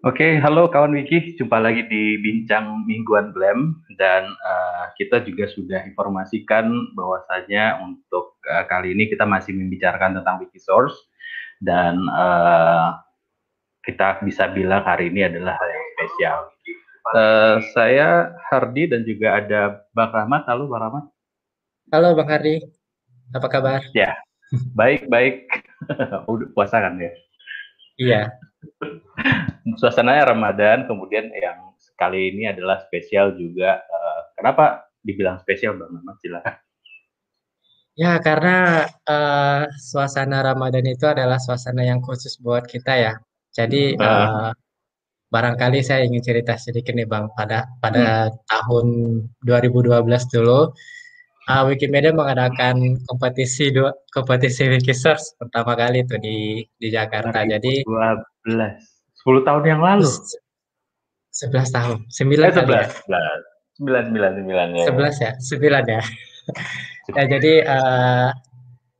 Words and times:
Oke, 0.00 0.40
halo 0.40 0.72
kawan 0.72 0.96
Wiki, 0.96 1.36
jumpa 1.36 1.60
lagi 1.60 1.84
di 1.84 2.16
Bincang 2.24 2.88
Mingguan 2.88 3.36
Blam 3.36 3.84
dan 4.00 4.32
uh, 4.32 4.88
kita 4.96 5.20
juga 5.28 5.44
sudah 5.44 5.84
informasikan 5.84 6.72
bahwasanya 6.96 7.84
untuk 7.84 8.40
uh, 8.48 8.64
kali 8.64 8.96
ini 8.96 9.12
kita 9.12 9.28
masih 9.28 9.52
membicarakan 9.52 10.16
tentang 10.16 10.40
Wikisource 10.40 10.96
dan 11.60 12.00
uh, 12.16 12.96
kita 13.84 14.24
bisa 14.24 14.48
bilang 14.48 14.80
hari 14.88 15.12
ini 15.12 15.28
adalah 15.28 15.52
hal 15.60 15.68
yang 15.68 15.86
spesial. 15.92 16.38
Uh, 17.12 17.56
saya 17.76 18.32
Hardi 18.48 18.88
dan 18.88 19.04
juga 19.04 19.36
ada 19.36 19.84
Bang 19.92 20.16
Rahmat. 20.16 20.48
Halo 20.48 20.64
Bang 20.72 20.80
Rahmat. 20.80 21.04
Halo 21.92 22.16
Bang 22.16 22.32
Hardi, 22.32 22.56
apa 23.36 23.48
kabar? 23.52 23.84
Ya, 23.92 24.16
baik 24.72 25.12
baik. 25.12 25.44
Udah 26.32 26.48
puasa 26.56 26.80
kan 26.80 26.96
ya? 26.96 27.12
Iya. 28.00 28.32
Suasananya 29.76 30.32
Ramadan, 30.32 30.88
kemudian 30.88 31.28
yang 31.34 31.70
kali 32.00 32.32
ini 32.32 32.48
adalah 32.48 32.80
spesial 32.84 33.36
juga. 33.36 33.80
Uh, 33.84 34.20
kenapa 34.36 34.88
dibilang 35.04 35.40
spesial 35.40 35.76
Bang 35.76 35.92
Mamat? 35.92 36.16
Silakan. 36.20 36.56
Ya, 37.98 38.16
karena 38.22 38.88
uh, 39.04 39.68
suasana 39.76 40.40
Ramadan 40.40 40.86
itu 40.88 41.04
adalah 41.04 41.36
suasana 41.36 41.84
yang 41.84 42.00
khusus 42.00 42.40
buat 42.40 42.64
kita 42.64 42.96
ya. 42.96 43.14
Jadi 43.52 43.98
uh, 44.00 44.54
barangkali 45.28 45.84
saya 45.84 46.08
ingin 46.08 46.24
cerita 46.24 46.56
sedikit 46.56 46.96
nih 46.96 47.04
Bang. 47.04 47.28
Pada 47.36 47.68
pada 47.82 48.32
hmm. 48.32 48.36
tahun 48.48 48.86
2012 49.44 50.00
dulu, 50.32 50.72
uh, 51.50 51.62
Wikimedia 51.68 52.16
mengadakan 52.16 52.96
kompetisi 53.04 53.68
dua 53.74 53.92
kompetisi 54.14 54.70
Wikisource 54.70 55.36
pertama 55.36 55.76
kali 55.76 56.06
itu 56.06 56.16
di 56.16 56.64
di 56.80 56.88
Jakarta. 56.88 57.44
2012. 57.44 57.52
Jadi 57.52 57.74
10 59.24 59.46
tahun 59.46 59.62
yang 59.68 59.80
lalu. 59.84 60.08
11 61.30 61.76
tahun. 61.76 61.98
9 62.08 62.40
eh, 62.40 62.52
11, 62.52 62.56
kali 62.56 62.72
ya. 62.72 62.86
11. 63.06 63.50
9 63.80 64.12
9 64.12 64.44
9 64.44 64.76
ya. 64.76 64.86
11 64.92 65.24
ya, 65.24 65.32
9 65.36 65.94
ya. 65.94 66.02
ya 67.16 67.22
jadi 67.26 67.52
uh, 67.64 68.28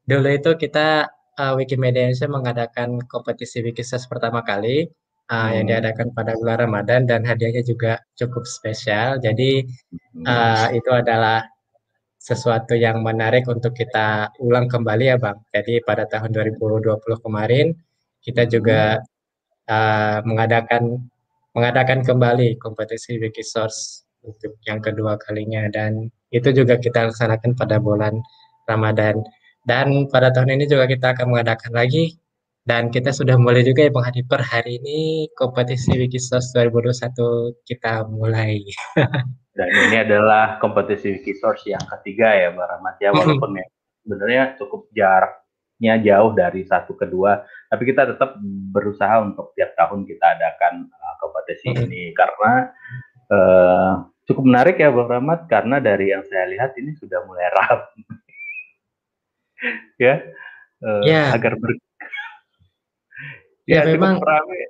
dulu 0.08 0.28
itu 0.32 0.50
kita 0.56 1.08
uh, 1.36 1.52
Wikimedia 1.56 2.08
Indonesia 2.08 2.28
mengadakan 2.28 3.00
kompetisi 3.08 3.60
Wikisource 3.60 4.08
pertama 4.08 4.40
kali 4.40 4.88
uh, 5.28 5.34
hmm. 5.34 5.50
yang 5.56 5.64
diadakan 5.68 6.12
pada 6.16 6.32
bulan 6.36 6.64
Ramadan 6.64 7.04
dan 7.04 7.24
hadiahnya 7.24 7.62
juga 7.64 8.00
cukup 8.16 8.44
spesial. 8.44 9.20
Jadi 9.20 9.64
uh, 10.24 10.68
itu 10.72 10.90
adalah 10.90 11.44
sesuatu 12.20 12.76
yang 12.76 13.00
menarik 13.00 13.48
untuk 13.48 13.72
kita 13.72 14.28
ulang 14.44 14.68
kembali 14.68 15.04
ya 15.08 15.16
Bang. 15.16 15.40
Jadi 15.52 15.80
pada 15.80 16.04
tahun 16.04 16.36
2020 16.36 17.00
kemarin 17.24 17.72
kita 18.20 18.44
juga 18.44 19.00
uh, 19.70 20.18
mengadakan 20.26 20.98
mengadakan 21.54 22.02
kembali 22.02 22.58
kompetisi 22.58 23.18
Wikisource 23.22 24.06
untuk 24.26 24.58
yang 24.66 24.82
kedua 24.82 25.16
kalinya. 25.22 25.66
Dan 25.70 26.10
itu 26.34 26.50
juga 26.50 26.76
kita 26.78 27.10
laksanakan 27.10 27.54
pada 27.54 27.78
bulan 27.78 28.18
Ramadan. 28.66 29.22
Dan 29.64 30.08
pada 30.10 30.34
tahun 30.34 30.60
ini 30.60 30.64
juga 30.66 30.90
kita 30.90 31.14
akan 31.14 31.36
mengadakan 31.36 31.72
lagi. 31.74 32.18
Dan 32.60 32.92
kita 32.92 33.10
sudah 33.10 33.40
mulai 33.40 33.64
juga 33.64 33.88
ya 33.88 33.90
Bang 33.90 34.04
Hadi. 34.04 34.22
Per 34.22 34.42
hari 34.44 34.78
ini 34.78 35.26
kompetisi 35.34 35.96
Wikisource 35.96 36.54
2021 36.54 37.56
kita 37.66 38.06
mulai. 38.06 38.62
Dan 39.58 39.68
ini 39.90 39.96
adalah 39.98 40.60
kompetisi 40.62 41.18
Wikisource 41.18 41.66
yang 41.72 41.82
ketiga 41.98 42.30
ya 42.30 42.54
Mbak 42.54 42.66
Rahmat 42.70 42.94
ya, 43.02 43.10
walaupun 43.10 43.58
ya 43.58 43.66
sebenarnya 44.06 44.42
cukup 44.56 44.86
jaraknya 44.94 45.94
jauh 46.00 46.30
dari 46.32 46.62
satu 46.62 46.94
ke 46.94 47.10
dua, 47.10 47.42
tapi 47.70 47.82
kita 47.86 48.02
tetap 48.02 48.34
berusaha 48.74 49.22
untuk 49.22 49.54
tiap 49.54 49.78
tahun 49.78 50.02
kita 50.02 50.26
adakan 50.34 50.90
uh, 50.90 51.14
kompetisi 51.22 51.70
ini. 51.70 52.10
Karena 52.18 52.66
uh, 53.30 53.92
cukup 54.26 54.42
menarik 54.42 54.82
ya 54.82 54.90
Bang 54.90 55.06
Rahmat. 55.06 55.46
Karena 55.46 55.78
dari 55.78 56.10
yang 56.10 56.26
saya 56.26 56.50
lihat 56.50 56.74
ini 56.74 56.98
sudah 56.98 57.22
mulai 57.30 57.46
rap 57.56 57.94
ya, 60.02 60.18
uh, 60.82 61.02
ya. 61.06 61.30
agar 61.30 61.54
ber 61.62 61.78
ya, 63.70 63.86
ya 63.86 63.94
memang 63.94 64.18
ramai 64.18 64.66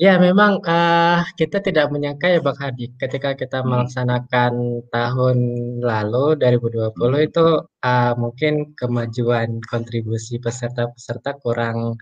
Ya, 0.00 0.16
memang 0.16 0.64
uh, 0.64 1.20
kita 1.36 1.60
tidak 1.60 1.92
menyangka 1.92 2.24
ya 2.32 2.40
Bang 2.40 2.56
Hadi, 2.56 2.96
ketika 2.96 3.36
kita 3.36 3.60
hmm. 3.60 3.68
melaksanakan 3.68 4.52
tahun 4.88 5.38
lalu 5.84 6.40
2020 6.40 6.96
hmm. 6.96 7.28
itu 7.28 7.46
uh, 7.84 8.12
mungkin 8.16 8.72
kemajuan 8.72 9.60
kontribusi 9.68 10.40
peserta-peserta 10.40 11.36
kurang 11.44 12.00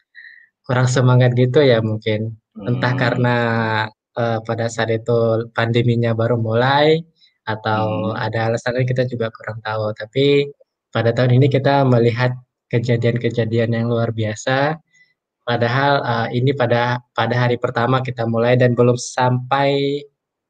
kurang 0.62 0.87
semangat 0.87 1.34
gitu 1.34 1.67
ya 1.67 1.83
mungkin. 1.83 2.39
Hmm. 2.55 2.79
Entah 2.79 2.95
karena 2.95 3.37
uh, 4.15 4.39
pada 4.47 4.71
saat 4.71 4.95
itu 4.95 5.50
pandeminya 5.50 6.15
baru 6.15 6.39
mulai 6.39 7.03
atau 7.43 8.15
hmm. 8.15 8.23
ada 8.23 8.55
alasan 8.55 8.79
lain 8.79 8.87
kita 8.87 9.03
juga 9.11 9.34
kurang 9.34 9.59
tahu. 9.67 9.91
Tapi 9.99 10.47
pada 10.95 11.11
tahun 11.11 11.43
ini 11.43 11.47
kita 11.50 11.83
melihat 11.91 12.39
kejadian-kejadian 12.71 13.75
yang 13.75 13.87
luar 13.91 14.15
biasa 14.15 14.79
Padahal 15.50 15.99
uh, 16.06 16.28
ini 16.31 16.55
pada 16.55 17.03
pada 17.11 17.34
hari 17.34 17.59
pertama 17.59 17.99
kita 18.06 18.22
mulai 18.22 18.55
dan 18.55 18.78
belum 18.78 18.94
sampai 18.94 19.99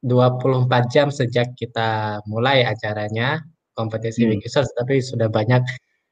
24 0.05 0.69
jam 0.93 1.09
sejak 1.09 1.57
kita 1.57 2.21
mulai 2.29 2.61
acaranya 2.61 3.41
kompetisi 3.73 4.29
hmm. 4.29 4.37
Wikisource, 4.37 4.69
tapi 4.77 5.01
sudah 5.01 5.25
banyak 5.25 5.65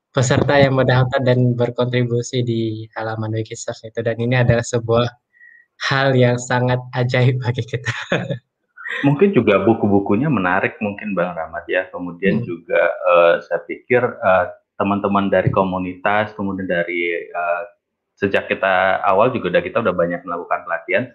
peserta 0.09 0.57
yang 0.57 0.73
mendaftar 0.73 1.21
dan 1.21 1.53
berkontribusi 1.53 2.41
di 2.41 2.89
halaman 2.97 3.29
Wikisource 3.37 3.85
itu 3.85 4.01
dan 4.01 4.17
ini 4.17 4.41
adalah 4.41 4.65
sebuah 4.65 5.05
hal 5.85 6.17
yang 6.17 6.41
sangat 6.41 6.81
ajaib 6.97 7.37
bagi 7.45 7.61
kita. 7.61 7.93
mungkin 9.05 9.29
juga 9.37 9.61
buku-bukunya 9.69 10.33
menarik 10.33 10.81
mungkin 10.81 11.13
Bang 11.13 11.37
Rahmat 11.37 11.69
ya. 11.69 11.85
Kemudian 11.93 12.41
hmm. 12.41 12.45
juga 12.49 12.81
uh, 13.05 13.33
saya 13.45 13.61
pikir 13.69 14.01
uh, 14.01 14.49
teman-teman 14.81 15.29
dari 15.29 15.53
komunitas, 15.53 16.33
kemudian 16.33 16.65
dari 16.65 17.29
uh, 17.29 17.63
sejak 18.19 18.51
kita 18.51 18.99
awal 19.07 19.31
juga 19.31 19.55
udah 19.55 19.63
kita 19.63 19.79
udah 19.79 19.95
banyak 19.95 20.21
melakukan 20.27 20.67
pelatihan. 20.67 21.05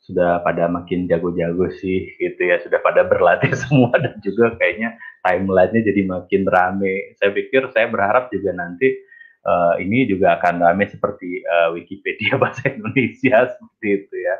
Sudah 0.00 0.40
pada 0.40 0.64
makin 0.64 1.04
jago-jago 1.04 1.68
sih 1.76 2.16
gitu 2.16 2.40
ya. 2.40 2.56
Sudah 2.64 2.80
pada 2.80 3.04
berlatih 3.04 3.52
semua 3.68 3.92
dan 4.00 4.16
juga 4.24 4.56
kayaknya 4.56 4.96
timelinenya 5.20 5.92
jadi 5.92 6.02
makin 6.08 6.42
rame. 6.48 7.14
Saya 7.20 7.30
pikir 7.36 7.68
saya 7.76 7.86
berharap 7.92 8.32
juga 8.32 8.56
nanti 8.56 8.96
uh, 9.44 9.76
ini 9.76 10.08
juga 10.08 10.40
akan 10.40 10.64
rame 10.64 10.88
seperti 10.88 11.44
uh, 11.44 11.76
Wikipedia 11.76 12.36
bahasa 12.42 12.72
Indonesia 12.72 13.52
seperti 13.52 13.86
itu 13.86 14.16
ya. 14.16 14.36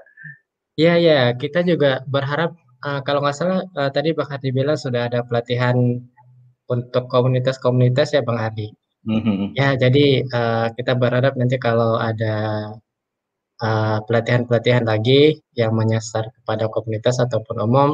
Iya 0.80 0.94
ya 0.96 1.20
kita 1.36 1.60
juga 1.60 2.00
berharap 2.08 2.56
uh, 2.80 3.04
kalau 3.04 3.20
nggak 3.20 3.36
salah 3.36 3.60
uh, 3.76 3.92
tadi 3.92 4.16
Bang 4.16 4.32
Hadi 4.32 4.48
bilang 4.48 4.80
sudah 4.80 5.12
ada 5.12 5.20
pelatihan 5.20 5.76
untuk 6.70 7.04
komunitas-komunitas 7.12 8.16
ya 8.16 8.24
Bang 8.24 8.40
Hadi 8.40 8.79
Mm-hmm. 9.00 9.56
Ya, 9.56 9.80
jadi 9.80 10.28
uh, 10.28 10.66
kita 10.76 10.92
berharap 10.92 11.32
nanti 11.40 11.56
kalau 11.56 11.96
ada 11.96 12.68
uh, 13.64 13.98
pelatihan-pelatihan 14.04 14.84
lagi 14.84 15.40
yang 15.56 15.72
menyasar 15.72 16.28
kepada 16.36 16.68
komunitas 16.68 17.16
ataupun 17.16 17.64
umum, 17.64 17.88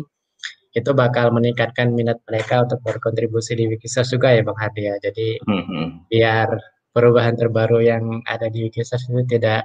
itu 0.76 0.90
bakal 0.92 1.32
meningkatkan 1.32 1.94
minat 1.94 2.20
mereka 2.28 2.66
untuk 2.68 2.82
berkontribusi 2.84 3.56
di 3.56 3.64
Wikisource 3.70 4.12
juga 4.12 4.34
ya 4.34 4.42
Bang 4.44 4.58
Hadi 4.58 4.82
ya. 4.82 4.94
Jadi 5.00 5.40
mm-hmm. 5.40 6.10
biar 6.10 6.48
perubahan 6.90 7.38
terbaru 7.38 7.80
yang 7.80 8.20
ada 8.26 8.50
di 8.50 8.66
Wikisource 8.66 9.08
itu 9.08 9.24
tidak 9.38 9.64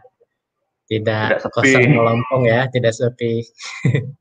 tidak, 0.92 1.40
tidak 1.40 1.52
kosong 1.56 1.88
melompong 1.96 2.44
ya, 2.48 2.68
tidak 2.70 2.94
sepi. 2.94 3.44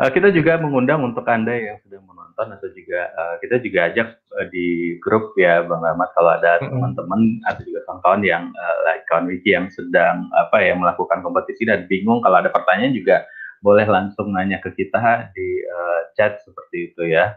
Uh, 0.00 0.08
kita 0.08 0.32
juga 0.32 0.56
mengundang 0.56 1.04
untuk 1.04 1.28
anda 1.28 1.52
yang 1.52 1.76
sudah 1.84 2.00
menonton 2.00 2.56
atau 2.56 2.72
juga 2.72 3.12
uh, 3.20 3.36
kita 3.44 3.60
juga 3.60 3.92
ajak 3.92 4.08
uh, 4.32 4.48
di 4.48 4.96
grup 4.96 5.36
ya 5.36 5.60
Bang 5.60 5.84
Rahmat 5.84 6.16
kalau 6.16 6.40
ada 6.40 6.56
teman-teman 6.56 7.36
atau 7.44 7.60
juga 7.68 7.84
kawan-kawan 7.84 8.24
yang 8.24 8.48
uh, 8.48 8.76
like 8.88 9.04
kawan 9.12 9.28
Wiki 9.28 9.52
yang 9.52 9.68
sedang 9.68 10.32
apa 10.32 10.56
ya 10.64 10.72
melakukan 10.72 11.20
kompetisi 11.20 11.68
dan 11.68 11.84
bingung 11.84 12.24
kalau 12.24 12.40
ada 12.40 12.48
pertanyaan 12.48 12.96
juga 12.96 13.28
boleh 13.60 13.84
langsung 13.84 14.32
nanya 14.32 14.56
ke 14.64 14.72
kita 14.72 15.28
di 15.36 15.48
uh, 15.68 16.00
chat 16.16 16.40
seperti 16.48 16.96
itu 16.96 17.02
ya. 17.04 17.36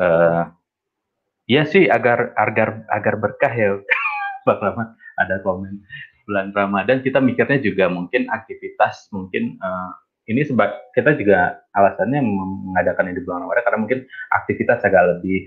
Uh, 0.00 0.48
ya 1.44 1.68
sih 1.68 1.92
agar 1.92 2.32
agar 2.40 2.88
agar 2.88 3.14
berkah 3.20 3.52
ya 3.52 3.76
Bang 4.48 4.64
Rahmat 4.64 4.96
ada 5.20 5.44
komen 5.44 5.84
bulan 6.24 6.56
Ramadan. 6.56 7.04
Kita 7.04 7.20
mikirnya 7.20 7.60
juga 7.60 7.92
mungkin 7.92 8.32
aktivitas 8.32 9.12
mungkin 9.12 9.60
uh, 9.60 10.05
ini 10.26 10.42
sebab 10.42 10.90
kita 10.90 11.14
juga 11.14 11.62
alasannya 11.70 12.20
mengadakan 12.22 13.10
ini 13.10 13.18
di 13.18 13.22
bulan 13.22 13.46
Ramadan 13.46 13.62
karena 13.62 13.80
mungkin 13.82 13.98
aktivitas 14.34 14.82
agak 14.82 15.18
lebih 15.18 15.46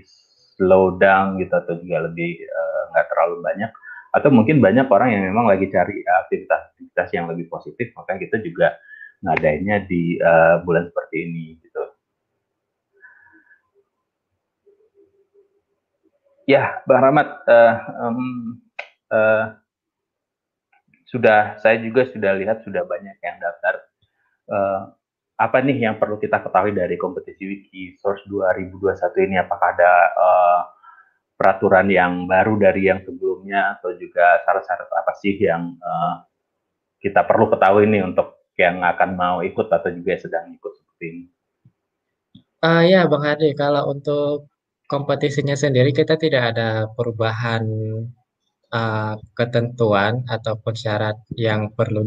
slow 0.56 0.96
down 0.96 1.36
gitu 1.36 1.52
atau 1.52 1.76
juga 1.80 2.08
lebih 2.08 2.40
eh, 2.40 2.82
nggak 2.92 3.06
uh, 3.06 3.08
terlalu 3.12 3.36
banyak 3.44 3.70
atau 4.10 4.28
mungkin 4.34 4.58
banyak 4.58 4.90
orang 4.90 5.08
yang 5.14 5.22
memang 5.30 5.46
lagi 5.46 5.70
cari 5.70 6.02
aktivitas-aktivitas 6.02 7.08
yang 7.14 7.30
lebih 7.30 7.46
positif 7.46 7.92
maka 7.94 8.18
kita 8.18 8.42
juga 8.42 8.74
ngadainnya 9.20 9.84
di 9.84 10.16
uh, 10.16 10.64
bulan 10.64 10.88
seperti 10.88 11.28
ini 11.28 11.60
gitu. 11.60 11.82
Ya, 16.48 16.82
Bang 16.82 17.04
Rahmat, 17.04 17.46
uh, 17.46 17.74
um, 18.10 18.58
uh, 19.12 19.54
sudah 21.06 21.60
saya 21.62 21.78
juga 21.78 22.10
sudah 22.10 22.34
lihat 22.34 22.66
sudah 22.66 22.82
banyak 22.82 23.14
yang 23.22 23.38
daftar. 23.38 23.89
Uh, 24.50 24.90
apa 25.40 25.64
nih 25.64 25.88
yang 25.88 25.96
perlu 25.96 26.20
kita 26.20 26.42
ketahui 26.44 26.76
dari 26.76 27.00
kompetisi 27.00 27.48
Wiki 27.48 27.96
Source 27.96 28.20
2021 28.28 29.24
ini? 29.24 29.40
Apakah 29.40 29.72
ada 29.72 29.92
uh, 30.12 30.60
peraturan 31.40 31.88
yang 31.88 32.28
baru 32.28 32.60
dari 32.60 32.92
yang 32.92 33.00
sebelumnya 33.00 33.80
atau 33.80 33.96
juga 33.96 34.44
syarat-syarat 34.44 34.90
apa 34.92 35.12
sih 35.16 35.40
yang 35.40 35.80
uh, 35.80 36.20
kita 37.00 37.24
perlu 37.24 37.48
ketahui 37.48 37.88
nih 37.88 38.04
untuk 38.04 38.44
yang 38.60 38.84
akan 38.84 39.16
mau 39.16 39.36
ikut 39.40 39.72
atau 39.72 39.88
juga 39.88 40.20
sedang 40.20 40.52
ikut 40.52 40.72
seperti 40.76 41.04
ini? 41.08 41.24
Uh, 42.60 42.84
ya, 42.84 43.08
Bang 43.08 43.24
Hadi, 43.24 43.56
kalau 43.56 43.88
untuk 43.88 44.52
kompetisinya 44.84 45.56
sendiri 45.56 45.96
kita 45.96 46.20
tidak 46.20 46.52
ada 46.52 46.84
perubahan 46.92 47.64
uh, 48.68 49.16
ketentuan 49.32 50.28
ataupun 50.28 50.76
syarat 50.76 51.16
yang 51.32 51.72
perlu 51.72 52.04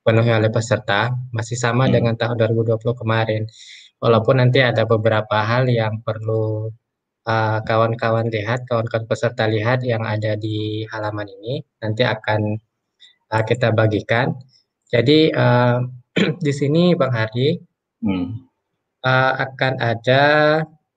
dipenuhi 0.00 0.32
oleh 0.32 0.50
peserta 0.50 1.12
masih 1.36 1.56
sama 1.60 1.86
hmm. 1.86 1.92
dengan 1.92 2.14
tahun 2.16 2.36
2020 2.40 2.80
kemarin. 3.00 3.42
Walaupun 4.00 4.40
nanti 4.40 4.64
ada 4.64 4.88
beberapa 4.88 5.44
hal 5.44 5.68
yang 5.68 6.00
perlu 6.00 6.72
Eh, 7.30 7.58
kawan-kawan 7.68 8.26
uh, 8.26 8.32
lihat, 8.32 8.64
kawan-kawan 8.64 9.04
peserta 9.04 9.44
lihat 9.44 9.84
yang 9.84 10.00
ada 10.08 10.40
di 10.40 10.88
halaman 10.88 11.28
ini 11.28 11.60
nanti 11.84 12.00
akan 12.00 12.56
uh, 13.28 13.42
kita 13.44 13.76
bagikan. 13.76 14.32
Jadi 14.88 15.28
uh, 15.28 15.84
di 16.46 16.52
sini 16.56 16.96
Bang 16.96 17.12
Hardi 17.12 17.60
hmm. 18.00 18.26
uh, 19.04 19.32
akan 19.36 19.74
ada 19.84 20.24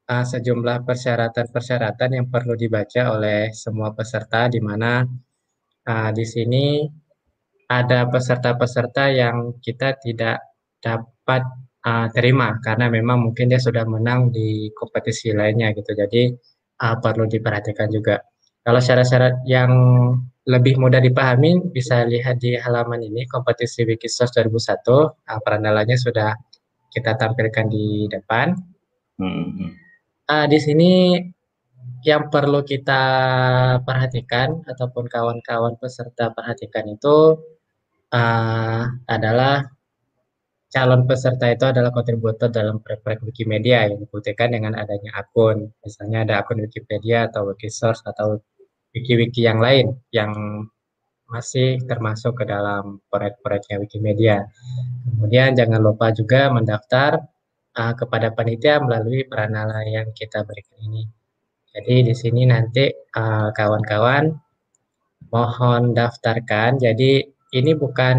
uh, 0.08 0.26
sejumlah 0.26 0.88
persyaratan-persyaratan 0.88 2.10
yang 2.16 2.28
perlu 2.32 2.56
dibaca 2.56 3.14
oleh 3.14 3.52
semua 3.52 3.92
peserta, 3.92 4.48
di 4.48 4.64
mana 4.64 5.04
uh, 5.92 6.10
di 6.16 6.24
sini 6.24 6.88
ada 7.82 8.06
peserta-peserta 8.12 9.10
yang 9.10 9.58
kita 9.64 9.98
tidak 9.98 10.44
dapat 10.84 11.42
uh, 11.88 12.08
terima 12.12 12.60
karena 12.62 12.92
memang 12.92 13.30
mungkin 13.30 13.50
dia 13.50 13.58
sudah 13.58 13.88
menang 13.88 14.30
di 14.30 14.70
kompetisi 14.76 15.32
lainnya 15.32 15.72
gitu. 15.74 15.96
Jadi 15.96 16.34
uh, 16.84 16.96
perlu 17.00 17.26
diperhatikan 17.26 17.90
juga. 17.90 18.20
Kalau 18.64 18.80
syarat-syarat 18.80 19.44
yang 19.48 19.72
lebih 20.44 20.76
mudah 20.76 21.00
dipahami 21.00 21.72
bisa 21.72 22.04
lihat 22.04 22.40
di 22.40 22.56
halaman 22.60 23.00
ini 23.00 23.24
kompetisi 23.28 23.88
Wikisource 23.88 24.36
2001. 24.40 24.84
Uh, 24.88 25.40
perandalannya 25.44 25.98
sudah 26.00 26.36
kita 26.92 27.16
tampilkan 27.16 27.68
di 27.72 28.08
depan. 28.12 28.54
Uh, 30.30 30.46
di 30.48 30.60
sini 30.60 30.92
yang 32.04 32.28
perlu 32.28 32.64
kita 32.68 33.04
perhatikan 33.88 34.60
ataupun 34.68 35.08
kawan-kawan 35.08 35.80
peserta 35.80 36.36
perhatikan 36.36 36.88
itu 36.92 37.40
uh, 38.14 38.84
adalah 39.10 39.66
calon 40.74 41.06
peserta 41.06 41.50
itu 41.54 41.66
adalah 41.70 41.94
kontributor 41.94 42.50
dalam 42.50 42.82
proyek 42.82 43.22
Wikimedia 43.22 43.86
yang 43.90 44.02
dibuktikan 44.02 44.50
dengan 44.54 44.74
adanya 44.74 45.14
akun. 45.18 45.70
Misalnya 45.86 46.26
ada 46.26 46.34
akun 46.42 46.62
Wikipedia 46.62 47.30
atau 47.30 47.54
Wikisource 47.54 48.02
atau 48.06 48.42
wiki-wiki 48.94 49.46
yang 49.46 49.62
lain 49.62 49.98
yang 50.10 50.34
masih 51.30 51.82
termasuk 51.90 52.42
ke 52.42 52.46
dalam 52.46 53.02
proyek-proyeknya 53.10 53.82
Wikimedia. 53.82 54.38
Kemudian 55.10 55.58
jangan 55.58 55.82
lupa 55.82 56.14
juga 56.14 56.50
mendaftar 56.54 57.22
uh, 57.78 57.94
kepada 57.98 58.34
panitia 58.34 58.82
melalui 58.82 59.26
peranala 59.26 59.82
yang 59.86 60.10
kita 60.14 60.46
berikan 60.46 60.78
ini. 60.90 61.06
Jadi 61.74 62.06
di 62.06 62.14
sini 62.14 62.46
nanti 62.46 62.86
uh, 63.18 63.50
kawan-kawan 63.50 64.30
uh, 64.30 64.44
mohon 65.34 65.98
daftarkan. 65.98 66.78
Jadi 66.78 67.33
ini 67.54 67.72
bukan 67.78 68.18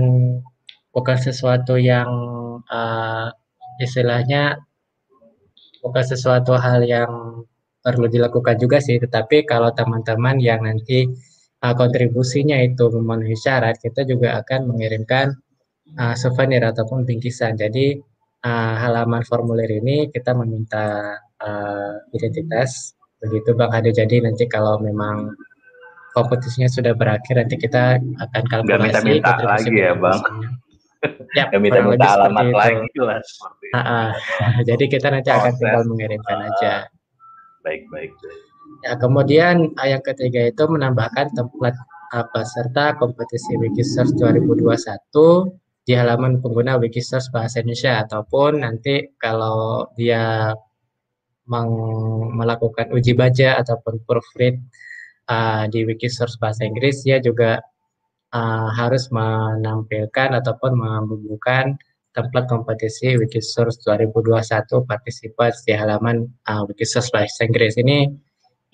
bukan 0.94 1.18
sesuatu 1.18 1.74
yang 1.74 2.08
uh, 2.70 3.28
istilahnya 3.82 4.62
bukan 5.82 6.04
sesuatu 6.06 6.54
hal 6.54 6.86
yang 6.86 7.42
perlu 7.84 8.08
dilakukan 8.08 8.56
juga 8.56 8.80
sih, 8.80 8.96
tetapi 8.96 9.44
kalau 9.44 9.68
teman-teman 9.76 10.40
yang 10.40 10.64
nanti 10.64 11.04
uh, 11.60 11.74
kontribusinya 11.76 12.56
itu 12.64 12.88
memenuhi 12.88 13.36
syarat, 13.36 13.76
kita 13.76 14.08
juga 14.08 14.40
akan 14.40 14.72
mengirimkan 14.72 15.36
uh, 16.00 16.14
souvenir 16.16 16.64
ataupun 16.64 17.04
bingkisan. 17.04 17.60
Jadi 17.60 18.00
uh, 18.46 18.74
halaman 18.80 19.20
formulir 19.28 19.68
ini 19.68 20.08
kita 20.08 20.32
meminta 20.32 21.18
uh, 21.44 21.94
identitas, 22.16 22.96
begitu 23.20 23.52
Bang 23.52 23.68
Hadi. 23.74 23.92
Jadi 23.92 24.24
nanti 24.24 24.48
kalau 24.48 24.80
memang 24.80 25.28
kompetisinya 26.14 26.70
sudah 26.70 26.94
berakhir, 26.94 27.42
nanti 27.42 27.58
kita 27.58 27.98
akan 27.98 28.42
kalkulasi 28.46 28.86
minta-minta 28.86 29.34
lagi 29.42 29.74
ya 29.74 29.92
Bang 29.98 30.22
ya, 31.36 31.44
yang 31.52 31.62
minta-minta 31.62 32.16
alamat 32.16 32.46
lagi 32.54 32.98
lah. 33.02 33.20
Jadi 34.68 34.84
kita 34.88 35.12
nanti 35.12 35.28
Proses. 35.28 35.42
akan 35.42 35.52
tinggal 35.60 35.82
mengirimkan 35.90 36.38
uh, 36.40 36.48
aja. 36.48 36.74
Baik, 37.64 37.82
baik. 37.92 38.12
Ya, 38.84 38.96
kemudian 38.96 39.72
yang 39.80 40.02
ketiga 40.04 40.48
itu 40.48 40.64
menambahkan 40.64 41.32
template 41.32 41.76
apa 42.12 42.40
serta 42.46 42.94
kompetisi 43.00 43.56
Wikisource 43.58 44.14
2021 44.16 44.84
di 45.84 45.92
halaman 45.92 46.40
pengguna 46.40 46.80
Wikisource 46.80 47.28
bahasa 47.32 47.60
Indonesia 47.60 48.04
ataupun 48.04 48.64
nanti 48.64 49.12
kalau 49.20 49.88
dia 49.98 50.52
melakukan 51.44 52.88
uji 52.88 53.12
baca 53.12 53.60
ataupun 53.60 54.00
proofread 54.08 54.56
uh, 55.30 55.64
di 55.70 55.84
Wikisource 55.88 56.36
bahasa 56.40 56.64
Inggris 56.64 57.04
dia 57.04 57.20
juga 57.20 57.60
uh, 58.34 58.68
harus 58.74 59.08
menampilkan 59.14 60.36
ataupun 60.38 60.76
membubuhkan 60.76 61.76
template 62.14 62.46
kompetisi 62.46 63.18
Wikisource 63.18 63.82
2021 63.86 64.40
participants 64.86 65.66
di 65.66 65.74
halaman 65.74 66.26
uh, 66.46 66.62
Wikisource 66.66 67.10
bahasa 67.10 67.46
Inggris. 67.46 67.74
Ini 67.74 68.10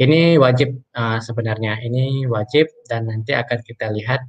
ini 0.00 0.40
wajib 0.40 0.76
uh, 0.96 1.20
sebenarnya. 1.20 1.80
Ini 1.84 2.28
wajib 2.28 2.68
dan 2.88 3.08
nanti 3.08 3.36
akan 3.36 3.60
kita 3.60 3.92
lihat 3.92 4.20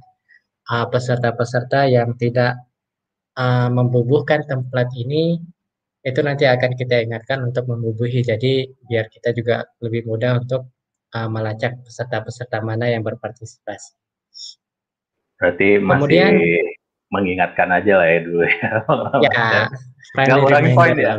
peserta-peserta 0.72 1.84
uh, 1.84 1.90
yang 1.90 2.14
tidak 2.16 2.56
uh, 3.36 3.68
membubuhkan 3.68 4.44
template 4.46 4.92
ini 4.96 5.40
itu 6.02 6.20
nanti 6.20 6.44
akan 6.50 6.74
kita 6.74 7.06
ingatkan 7.06 7.46
untuk 7.46 7.70
membubuhi. 7.70 8.26
Jadi 8.26 8.66
biar 8.88 9.06
kita 9.06 9.30
juga 9.32 9.62
lebih 9.80 10.04
mudah 10.08 10.42
untuk 10.42 10.66
uh, 11.12 11.28
melacak 11.28 11.78
peserta-peserta 11.84 12.60
mana 12.64 12.88
yang 12.88 13.04
berpartisipasi. 13.04 13.94
Berarti 15.38 15.78
masih 15.82 15.98
Kemudian, 15.98 16.32
mengingatkan 17.12 17.68
aja 17.68 18.00
lah 18.00 18.08
ya 18.08 18.20
dulu 18.24 18.44
ya. 18.46 18.70
Ya, 19.20 19.40
nggak 20.16 20.38
ngurangi 20.40 20.70
poin 20.72 20.96
ya. 20.96 21.12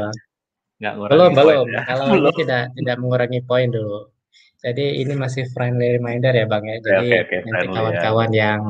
Nggak 0.81 0.93
ngurangi 0.97 1.13
belum, 1.13 1.31
belum. 1.37 1.65
Ya. 1.69 1.81
Kalau 1.85 2.05
belum. 2.09 2.19
ini 2.19 2.31
tidak 2.41 2.63
tidak 2.73 2.95
mengurangi 2.97 3.39
poin 3.45 3.69
dulu. 3.69 3.99
Jadi 4.63 5.03
ini 5.03 5.13
masih 5.19 5.43
friendly 5.51 5.99
reminder 5.99 6.31
ya 6.31 6.47
Bang 6.47 6.63
ya. 6.63 6.79
Jadi 6.79 7.07
okay, 7.11 7.19
okay, 7.27 7.39
nanti 7.51 7.67
kawan-kawan 7.67 8.31
ya. 8.31 8.39
yang 8.39 8.61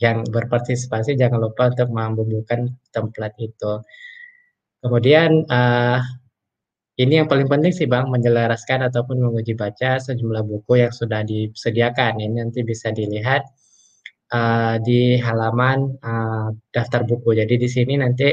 yang 0.00 0.18
berpartisipasi 0.26 1.14
jangan 1.14 1.46
lupa 1.46 1.70
untuk 1.70 1.92
membubuhkan 1.92 2.74
template 2.90 3.38
itu. 3.38 3.72
Kemudian 4.82 5.46
uh, 5.46 6.02
ini 7.02 7.18
yang 7.20 7.28
paling 7.30 7.50
penting 7.50 7.72
sih 7.74 7.90
Bang, 7.90 8.08
menjelaskan 8.08 8.86
ataupun 8.86 9.18
menguji 9.18 9.58
baca 9.58 9.98
sejumlah 9.98 10.46
buku 10.46 10.86
yang 10.86 10.92
sudah 10.94 11.26
disediakan. 11.26 12.22
Ini 12.22 12.46
nanti 12.46 12.62
bisa 12.62 12.94
dilihat 12.94 13.42
uh, 14.30 14.78
di 14.78 15.18
halaman 15.18 15.98
uh, 16.00 16.48
daftar 16.70 17.02
buku. 17.02 17.34
Jadi 17.34 17.54
di 17.58 17.68
sini 17.68 17.98
nanti 17.98 18.30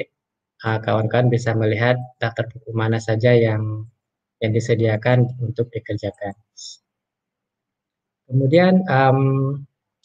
kawan 0.59 0.83
kawan-kawan 0.83 1.27
bisa 1.31 1.55
melihat 1.55 1.95
daftar 2.19 2.45
buku 2.51 2.69
mana 2.75 2.99
saja 2.99 3.31
yang 3.31 3.87
yang 4.43 4.51
disediakan 4.51 5.27
untuk 5.41 5.71
dikerjakan. 5.71 6.35
Kemudian 8.29 8.85
um, 8.85 9.19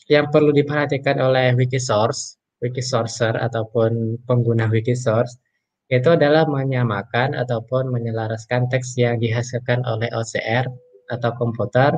yang 0.09 0.33
perlu 0.33 0.54
diperhatikan 0.54 1.21
oleh 1.21 1.52
Wikisource, 1.59 2.40
Wikisourcer 2.64 3.37
ataupun 3.37 4.16
pengguna 4.25 4.71
Wikisource 4.73 5.44
itu 5.93 6.09
adalah 6.17 6.49
menyamakan 6.49 7.37
ataupun 7.37 7.93
menyelaraskan 7.93 8.73
teks 8.73 8.97
yang 8.97 9.21
dihasilkan 9.21 9.85
oleh 9.85 10.09
OCR 10.17 10.64
atau 11.12 11.31
komputer 11.37 11.93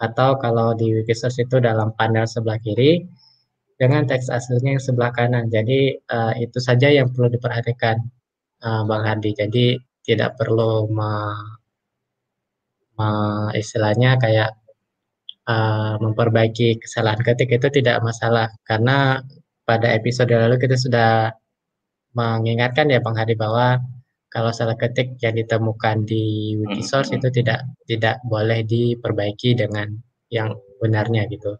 atau 0.00 0.36
kalau 0.40 0.72
di 0.76 0.92
Wikisource 0.92 1.44
itu 1.44 1.56
dalam 1.60 1.92
panel 1.96 2.24
sebelah 2.28 2.60
kiri 2.60 3.04
dengan 3.76 4.08
teks 4.08 4.32
aslinya 4.32 4.76
yang 4.76 4.82
sebelah 4.82 5.12
kanan. 5.12 5.52
Jadi 5.52 5.92
uh, 6.08 6.32
itu 6.40 6.56
saja 6.60 6.88
yang 6.88 7.12
perlu 7.12 7.28
diperhatikan 7.32 8.00
uh, 8.64 8.82
Bang 8.88 9.04
Hadi. 9.04 9.36
Jadi 9.36 9.76
tidak 10.04 10.36
perlu 10.40 10.88
me, 10.88 11.12
me, 12.96 13.08
istilahnya 13.56 14.16
kayak 14.16 14.56
uh, 15.48 16.00
memperbaiki 16.00 16.80
kesalahan 16.80 17.20
ketik 17.20 17.52
itu 17.52 17.68
tidak 17.82 18.00
masalah 18.00 18.48
karena 18.64 19.20
pada 19.66 19.92
episode 19.92 20.30
lalu 20.30 20.56
kita 20.62 20.76
sudah 20.78 21.34
mengingatkan 22.16 22.88
ya 22.88 23.04
Bang 23.04 23.20
Hadi 23.20 23.36
bahwa 23.36 23.84
kalau 24.32 24.50
salah 24.50 24.74
ketik 24.74 25.20
yang 25.20 25.36
ditemukan 25.36 26.08
di 26.08 26.56
Wikisource 26.60 27.12
hmm. 27.12 27.18
itu 27.20 27.28
tidak 27.40 27.60
tidak 27.86 28.16
boleh 28.26 28.64
diperbaiki 28.64 29.54
dengan 29.54 29.92
yang 30.32 30.56
benarnya 30.80 31.28
gitu. 31.30 31.56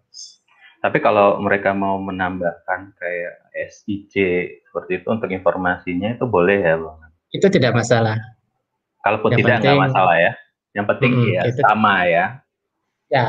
Tapi 0.80 0.98
kalau 1.00 1.40
mereka 1.40 1.72
mau 1.72 1.96
menambahkan 2.00 2.94
kayak 3.00 3.34
SIC 3.72 4.14
seperti 4.60 5.02
itu 5.02 5.08
untuk 5.08 5.30
informasinya 5.32 6.14
itu 6.14 6.24
boleh 6.28 6.58
ya 6.60 6.76
bang? 6.76 6.98
Itu 7.32 7.46
tidak 7.48 7.72
masalah. 7.74 8.20
Kalaupun 9.02 9.34
yang 9.34 9.40
tidak 9.40 9.56
nggak 9.62 9.82
masalah 9.88 10.16
ya. 10.20 10.32
Yang 10.76 10.86
penting 10.92 11.12
hmm, 11.16 11.32
ya 11.32 11.40
itu, 11.48 11.60
sama 11.64 11.94
ya. 12.04 12.24
Ya, 13.08 13.26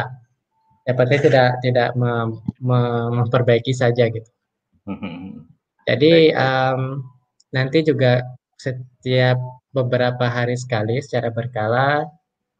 yang 0.90 0.98
penting 0.98 1.20
tidak 1.24 1.50
tidak 1.64 1.90
mem, 1.96 2.40
mem, 2.60 3.24
memperbaiki 3.24 3.72
saja 3.72 4.12
gitu. 4.12 4.30
Hmm. 4.84 5.48
Jadi 5.88 6.36
um, 6.36 7.00
nanti 7.54 7.84
juga 7.84 8.24
setiap 8.58 9.38
beberapa 9.70 10.25
hari 10.27 10.58
sekali 10.58 10.98
secara 11.00 11.30
berkala 11.30 12.04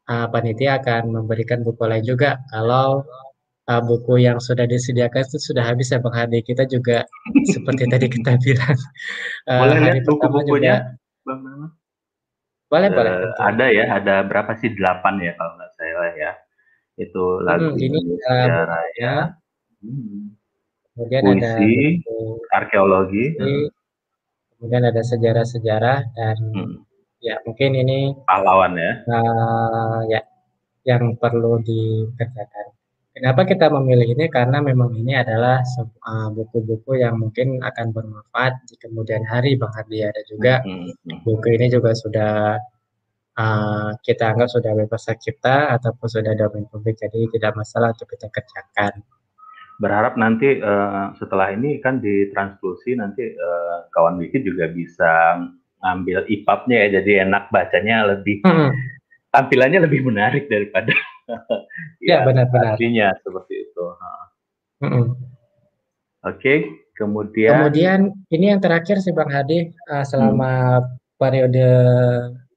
uh, 0.08 0.27
panitia 0.29 0.77
akan 0.79 1.10
memberikan 1.12 1.65
buku 1.65 1.84
lain 1.89 2.06
juga 2.06 2.38
kalau 2.53 3.03
uh, 3.67 3.82
buku 3.84 4.24
yang 4.24 4.39
sudah 4.39 4.65
disediakan 4.65 5.27
itu 5.27 5.38
sudah 5.38 5.63
habis 5.67 5.91
ya 5.91 6.00
Bang 6.00 6.15
Hadi. 6.15 6.39
Kita 6.41 6.63
juga 6.65 7.03
seperti 7.53 7.84
tadi 7.91 8.08
kita 8.08 8.39
bilang 8.39 8.77
uh, 9.51 9.62
boleh 9.67 9.77
hari 9.84 10.00
buku-bukunya 10.03 10.75
Bang 11.27 11.44
Boleh, 12.67 12.91
uh, 12.91 12.96
boleh. 12.96 13.12
Ada 13.39 13.65
ya, 13.72 13.86
ada 13.96 14.15
berapa 14.27 14.51
sih? 14.60 14.75
Delapan 14.75 15.24
ya 15.24 15.32
kalau 15.39 15.56
nggak 15.56 15.72
salah 15.79 16.12
ya. 16.20 16.32
Itu 16.98 17.24
lagu 17.46 17.72
hmm, 17.72 17.79
ini 17.79 18.00
sejarah 18.03 18.67
uh, 18.67 18.88
ya. 19.00 19.15
Hmm. 19.79 20.36
Kemudian 20.98 21.22
Puisi, 21.29 21.46
ada 21.46 21.51
buku, 22.03 22.20
arkeologi. 22.51 23.25
Hmm. 23.39 23.65
Kemudian 24.58 24.90
ada 24.90 25.06
sejarah-sejarah 25.06 25.98
dan 26.18 26.38
hmm. 26.42 26.76
ya 27.22 27.38
mungkin 27.46 27.78
ini 27.78 28.18
pahlawan 28.26 28.74
ya. 28.74 28.94
Uh, 29.06 30.02
ya 30.10 30.22
yang 30.88 31.14
perlu 31.20 31.62
dikerjakan. 31.62 32.74
Kenapa 33.18 33.50
kita 33.50 33.74
memilih 33.74 34.14
ini? 34.14 34.30
Karena 34.30 34.62
memang 34.62 34.94
ini 34.94 35.18
adalah 35.18 35.66
uh, 36.06 36.30
buku-buku 36.30 37.02
yang 37.02 37.18
mungkin 37.18 37.66
akan 37.66 37.90
bermanfaat 37.90 38.62
di 38.70 38.78
kemudian 38.78 39.26
hari, 39.26 39.58
Bang 39.58 39.74
Hardi. 39.74 40.06
Ada 40.06 40.22
juga 40.30 40.62
mm-hmm. 40.62 41.26
buku 41.26 41.48
ini 41.58 41.66
juga 41.66 41.98
sudah 41.98 42.62
uh, 43.42 43.90
kita 44.06 44.38
anggap 44.38 44.54
sudah 44.54 44.72
bebas 44.78 45.10
kita 45.18 45.74
ataupun 45.82 46.08
sudah 46.08 46.38
domain 46.38 46.70
publik, 46.70 47.02
jadi 47.02 47.26
tidak 47.34 47.58
masalah 47.58 47.90
untuk 47.98 48.06
kita 48.06 48.30
kerjakan. 48.30 49.02
Berharap 49.77 50.17
nanti 50.17 50.57
uh, 50.57 51.13
setelah 51.22 51.53
ini 51.53 51.77
kan 51.77 52.01
di 52.01 52.34
transfusi 52.34 52.98
nanti 52.98 53.22
uh, 53.22 53.86
kawan 53.93 54.17
Wiki 54.17 54.41
juga 54.41 54.65
bisa 54.74 55.38
ngambil 55.77 56.25
IPAP-nya 56.25 56.77
ya, 56.81 56.88
jadi 57.00 57.12
enak 57.29 57.53
bacanya 57.53 58.17
lebih 58.17 58.41
hmm. 58.41 58.74
tampilannya 59.29 59.86
lebih 59.86 60.01
menarik 60.10 60.50
daripada 60.50 60.89
ya, 62.10 62.25
benar-benar. 62.25 62.74
Artinya 62.74 63.13
seperti 63.22 63.53
itu. 63.69 63.86
Mm 64.81 64.89
-mm. 64.89 65.05
Oke, 66.25 66.34
okay, 66.34 66.57
kemudian. 66.98 67.62
Kemudian 67.62 68.00
ini 68.34 68.46
yang 68.50 68.62
terakhir 68.62 68.98
sih 69.05 69.13
Bang 69.13 69.29
Hadi, 69.29 69.69
uh, 69.93 70.01
selama 70.01 70.81
hmm. 70.81 70.89
periode 71.22 71.69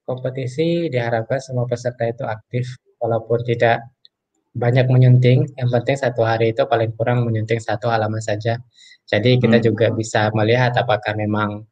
kompetisi 0.09 0.89
diharapkan 0.89 1.39
semua 1.39 1.69
peserta 1.69 2.09
itu 2.09 2.25
aktif, 2.25 2.67
walaupun 2.99 3.45
tidak 3.45 3.85
banyak 4.55 4.87
menyunting. 4.91 5.47
Yang 5.55 5.69
penting 5.71 5.97
satu 5.99 6.23
hari 6.27 6.53
itu 6.55 6.63
paling 6.67 6.91
kurang 6.99 7.27
menyunting 7.27 7.63
satu 7.63 7.91
halaman 7.91 8.23
saja. 8.23 8.59
Jadi 9.07 9.39
kita 9.43 9.59
hmm. 9.59 9.67
juga 9.67 9.87
bisa 9.91 10.31
melihat 10.35 10.75
apakah 10.79 11.15
memang 11.19 11.67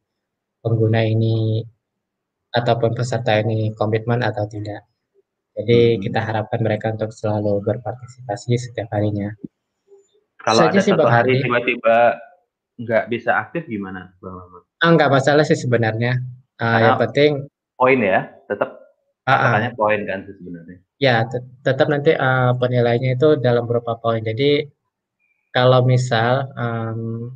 pengguna 0.59 1.03
ini 1.07 1.63
ataupun 2.51 2.97
peserta 2.97 3.39
ini 3.39 3.71
komitmen 3.75 4.19
atau 4.25 4.43
tidak. 4.49 4.83
Jadi 5.55 5.95
hmm. 5.95 5.99
kita 6.07 6.19
harapkan 6.23 6.59
mereka 6.63 6.91
untuk 6.95 7.11
selalu 7.11 7.63
berpartisipasi 7.63 8.55
setiap 8.59 8.91
harinya. 8.95 9.31
Kalau 10.39 10.67
Saja 10.67 10.71
ada 10.71 10.79
sih, 10.79 10.91
satu 10.95 11.07
hari 11.07 11.43
tiba-tiba 11.43 12.15
nggak 12.79 13.05
bisa 13.11 13.35
aktif 13.43 13.67
gimana, 13.67 14.15
Bang 14.23 14.39
Mamat? 14.39 14.63
Ah, 14.79 14.89
nggak 14.95 15.11
masalah 15.11 15.43
sih 15.43 15.59
sebenarnya. 15.59 16.15
Uh, 16.59 16.79
yang 16.79 16.99
penting 16.99 17.31
poin 17.75 17.99
ya, 17.99 18.27
tetap 18.47 18.79
uh, 19.27 19.39
katanya 19.39 19.71
poin 19.75 19.99
kan 20.07 20.23
sih 20.23 20.35
sebenarnya. 20.39 20.79
Ya, 20.99 21.23
tetap 21.63 21.87
nanti 21.87 22.11
uh, 22.11 22.51
penilaiannya 22.59 23.15
itu 23.15 23.39
dalam 23.39 23.63
beberapa 23.63 23.95
poin. 24.03 24.19
Jadi 24.19 24.67
kalau 25.55 25.87
misal 25.87 26.51
um, 26.59 27.31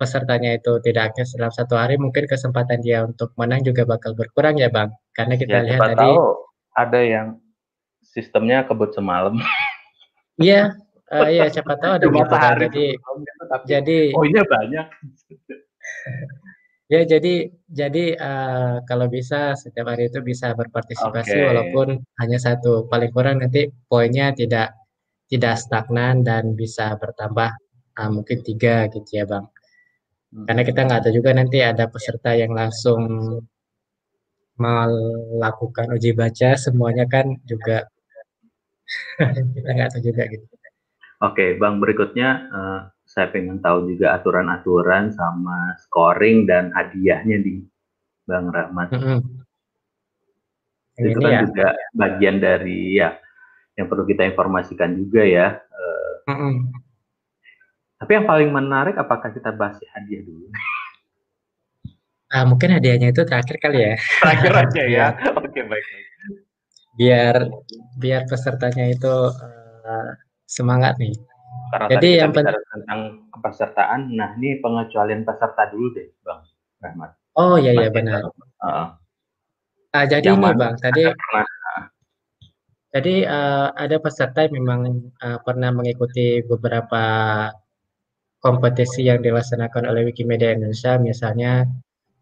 pesertanya 0.00 0.56
itu 0.56 0.80
tidak 0.80 1.12
aktif 1.12 1.28
dalam 1.36 1.52
satu 1.52 1.76
hari, 1.76 2.00
mungkin 2.00 2.24
kesempatan 2.24 2.80
dia 2.80 3.04
untuk 3.04 3.36
menang 3.36 3.60
juga 3.60 3.84
bakal 3.84 4.16
berkurang 4.16 4.56
ya, 4.56 4.72
Bang. 4.72 4.96
Karena 5.12 5.36
kita 5.36 5.60
ya, 5.60 5.64
lihat 5.68 5.80
tadi 5.84 6.10
ada 6.74 7.00
yang 7.04 7.26
sistemnya 8.00 8.64
kebut 8.64 8.96
semalam. 8.96 9.36
Iya, 10.40 10.72
uh, 11.12 11.28
iya 11.28 11.52
siapa 11.52 11.76
tahu 11.76 11.92
ada 12.00 12.06
gitu 12.08 12.24
kan. 12.32 12.56
Jadi 12.56 12.86
tapi, 13.52 13.64
jadi 13.68 13.98
oh 14.16 14.24
iya 14.24 14.42
banyak. 14.48 14.86
ya 16.92 17.00
jadi 17.08 17.48
jadi 17.64 18.04
uh, 18.20 18.74
kalau 18.84 19.08
bisa 19.08 19.56
setiap 19.56 19.88
hari 19.88 20.12
itu 20.12 20.20
bisa 20.20 20.52
berpartisipasi 20.52 21.32
okay. 21.32 21.46
walaupun 21.48 22.00
hanya 22.20 22.38
satu 22.38 22.84
paling 22.92 23.08
kurang 23.08 23.40
nanti 23.40 23.72
poinnya 23.88 24.36
tidak 24.36 24.76
tidak 25.32 25.56
stagnan 25.56 26.20
dan 26.20 26.52
bisa 26.52 26.94
bertambah 27.00 27.50
uh, 27.98 28.10
mungkin 28.12 28.44
tiga 28.44 28.86
gitu 28.92 29.10
ya 29.10 29.24
bang. 29.24 29.46
Hmm. 30.34 30.44
Karena 30.50 30.62
kita 30.66 30.80
nggak 30.84 31.00
tahu 31.08 31.14
juga 31.14 31.30
nanti 31.32 31.58
ada 31.64 31.84
peserta 31.88 32.36
yang 32.36 32.52
langsung 32.52 33.00
melakukan 34.54 35.90
uji 35.98 36.14
baca 36.14 36.54
semuanya 36.54 37.10
kan 37.10 37.26
juga 37.42 37.90
kita 39.58 39.70
nggak 39.74 39.90
tahu 39.90 40.02
juga 40.04 40.22
gitu. 40.30 40.46
Oke, 41.22 41.56
Bang 41.56 41.80
berikutnya 41.80 42.28
uh, 42.52 42.80
saya 43.14 43.30
pengen 43.30 43.62
tahu 43.62 43.94
juga 43.94 44.18
aturan-aturan 44.18 45.14
sama 45.14 45.78
scoring 45.86 46.50
dan 46.50 46.74
hadiahnya 46.74 47.38
di 47.38 47.62
Bang 48.26 48.50
Rahmat. 48.50 48.90
Mm 48.90 49.00
-hmm. 49.00 49.18
Itu 50.98 51.18
kan 51.22 51.30
ya. 51.30 51.40
juga 51.46 51.68
bagian 51.94 52.42
dari 52.42 52.98
ya 52.98 53.14
yang 53.78 53.86
perlu 53.86 54.02
kita 54.02 54.26
informasikan 54.26 54.98
juga 54.98 55.22
ya. 55.22 55.46
Mm 56.26 56.34
-hmm. 56.34 56.54
Tapi 58.02 58.10
yang 58.10 58.26
paling 58.26 58.50
menarik 58.50 58.98
apakah 58.98 59.30
kita 59.30 59.54
bahas 59.54 59.78
hadiah 59.94 60.26
dulu? 60.26 60.50
Ah, 62.34 62.42
mungkin 62.42 62.74
hadiahnya 62.74 63.14
itu 63.14 63.22
terakhir 63.22 63.62
kali 63.62 63.78
ya. 63.78 63.94
Terakhir 64.26 64.52
aja 64.58 64.82
ya. 64.90 65.06
Oke, 65.38 65.62
baik. 65.62 65.70
baik 65.70 66.04
biar 66.94 67.50
biar 67.98 68.22
pesertanya 68.30 68.86
itu 68.90 69.14
uh, 69.34 70.10
semangat 70.46 70.94
nih. 70.98 71.14
Karena 71.74 71.90
Jadi 71.90 72.10
yang 72.22 72.30
penting 72.30 72.54
tentang 72.70 73.00
kepesertaan, 73.34 74.00
nah 74.14 74.30
ini 74.38 74.62
pengecualian 74.62 75.26
peserta 75.26 75.74
dulu 75.74 75.90
deh, 75.98 76.06
Bang 76.22 76.46
Rahmat. 76.78 77.10
Oh 77.34 77.58
iya 77.58 77.74
iya 77.74 77.90
benar. 77.90 78.30
Uh, 78.62 78.94
uh, 79.90 80.04
jadi 80.06 80.38
ini 80.38 80.54
Bang, 80.54 80.78
tadi 80.78 81.10
pernah, 81.10 81.42
jadi 82.94 83.26
uh, 83.26 83.74
ada 83.74 83.98
peserta 83.98 84.46
yang 84.46 84.62
memang 84.62 85.10
uh, 85.18 85.42
pernah 85.42 85.74
mengikuti 85.74 86.46
beberapa 86.46 87.02
kompetisi 88.38 89.10
yang 89.10 89.18
dilaksanakan 89.18 89.90
oleh 89.90 90.14
Wikimedia 90.14 90.54
Indonesia, 90.54 90.94
misalnya 91.02 91.66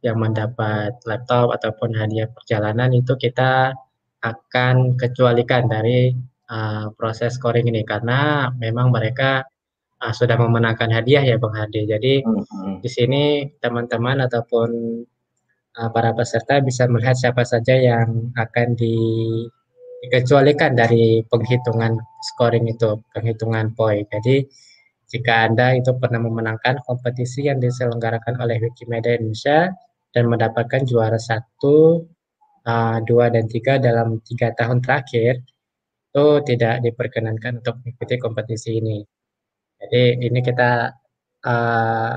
yang 0.01 0.17
mendapat 0.17 0.97
laptop 1.05 1.53
ataupun 1.53 1.93
hadiah 1.93 2.25
perjalanan 2.33 2.89
itu 2.97 3.21
kita 3.21 3.77
akan 4.25 4.97
kecualikan 4.97 5.69
dari 5.69 6.17
uh, 6.53 6.93
proses 6.93 7.41
scoring 7.41 7.73
ini 7.73 7.83
karena 7.89 8.53
memang 8.61 8.93
mereka 8.93 9.49
uh, 10.05 10.13
sudah 10.13 10.37
memenangkan 10.37 10.93
hadiah 10.93 11.25
ya 11.25 11.41
Bang 11.41 11.57
Hadi. 11.57 11.89
Jadi 11.89 12.13
hmm. 12.21 12.85
di 12.85 12.91
sini 12.93 13.23
teman-teman 13.57 14.21
ataupun 14.29 14.69
uh, 15.81 15.89
para 15.95 16.13
peserta 16.13 16.61
bisa 16.61 16.85
melihat 16.91 17.17
siapa 17.17 17.43
saja 17.49 17.73
yang 17.73 18.35
akan 18.37 18.77
di, 18.77 18.97
dikecualikan 20.05 20.77
dari 20.77 21.25
penghitungan 21.25 21.97
scoring 22.35 22.69
itu, 22.69 23.01
penghitungan 23.17 23.73
poin. 23.73 24.05
Jadi 24.13 24.45
jika 25.13 25.49
Anda 25.49 25.77
itu 25.77 25.93
pernah 26.01 26.21
memenangkan 26.25 26.85
kompetisi 26.89 27.49
yang 27.49 27.61
diselenggarakan 27.61 28.41
oleh 28.41 28.61
Wikimedia 28.61 29.21
Indonesia 29.21 29.69
dan 30.13 30.25
mendapatkan 30.29 30.89
juara 30.89 31.21
satu 31.21 32.05
uh, 32.65 32.99
dua 33.05 33.29
dan 33.29 33.45
tiga 33.49 33.77
dalam 33.77 34.21
tiga 34.25 34.57
tahun 34.57 34.81
terakhir 34.81 35.41
itu 36.13 36.27
tidak 36.45 36.85
diperkenankan 36.85 37.65
untuk 37.65 37.81
mengikuti 37.81 38.21
kompetisi 38.21 38.77
ini. 38.77 39.01
Jadi 39.81 40.21
ini 40.29 40.41
kita 40.45 40.93
uh, 41.49 42.13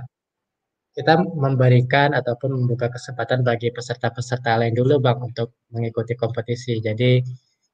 kita 0.96 1.14
memberikan 1.24 2.12
ataupun 2.12 2.60
membuka 2.60 2.92
kesempatan 2.92 3.48
bagi 3.48 3.72
peserta-peserta 3.72 4.60
lain 4.60 4.76
dulu 4.76 5.00
bang 5.00 5.20
untuk 5.24 5.56
mengikuti 5.72 6.12
kompetisi. 6.20 6.84
Jadi 6.84 7.24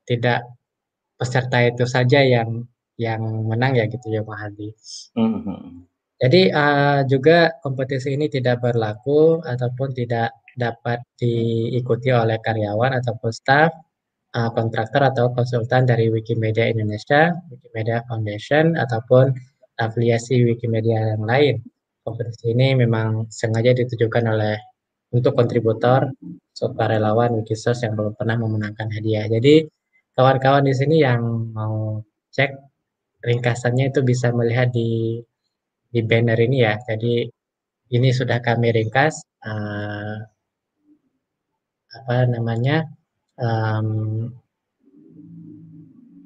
tidak 0.05 0.45
peserta 1.17 1.57
itu 1.65 1.89
saja 1.89 2.21
yang 2.21 2.69
yang 3.01 3.21
menang 3.49 3.81
ya 3.81 3.89
gitu 3.89 4.13
ya 4.13 4.21
Pak 4.21 4.37
Hadi. 4.37 4.69
Mm 5.17 5.41
-hmm. 5.41 5.59
Jadi 6.21 6.41
uh, 6.53 7.01
juga 7.09 7.49
kompetisi 7.65 8.13
ini 8.13 8.29
tidak 8.29 8.61
berlaku 8.61 9.41
ataupun 9.41 9.89
tidak 9.97 10.37
dapat 10.53 11.01
diikuti 11.17 12.13
oleh 12.13 12.37
karyawan 12.37 12.93
ataupun 13.01 13.33
staf, 13.33 13.73
uh, 14.35 14.49
kontraktor 14.55 15.01
atau 15.03 15.31
konsultan 15.35 15.87
dari 15.87 16.07
Wikimedia 16.07 16.71
Indonesia, 16.71 17.35
Wikimedia 17.51 18.03
Foundation 18.07 18.75
ataupun 18.79 19.35
afiliasi 19.79 20.43
Wikimedia 20.47 21.15
yang 21.15 21.23
lain. 21.25 21.55
Kompetisi 22.01 22.53
ini 22.53 22.73
memang 22.73 23.29
sengaja 23.29 23.77
ditujukan 23.77 24.25
oleh 24.25 24.57
untuk 25.13 25.35
kontributor 25.37 26.09
relawan 26.61 27.41
Wikisource 27.41 27.83
yang 27.83 27.97
belum 27.97 28.13
pernah 28.15 28.37
memenangkan 28.37 28.89
hadiah. 28.93 29.25
Jadi 29.27 29.65
kawan-kawan 30.13 30.65
di 30.65 30.73
sini 30.77 31.01
yang 31.01 31.51
mau 31.51 31.99
cek 32.31 32.51
ringkasannya 33.21 33.91
itu 33.93 34.01
bisa 34.01 34.29
melihat 34.33 34.69
di 34.73 35.19
di 35.91 35.99
banner 36.05 36.37
ini 36.39 36.57
ya. 36.63 36.77
Jadi 36.79 37.27
ini 37.91 38.09
sudah 38.15 38.39
kami 38.39 38.71
ringkas 38.71 39.19
uh, 39.43 40.15
apa 41.91 42.17
namanya 42.31 42.87
um, 43.41 43.87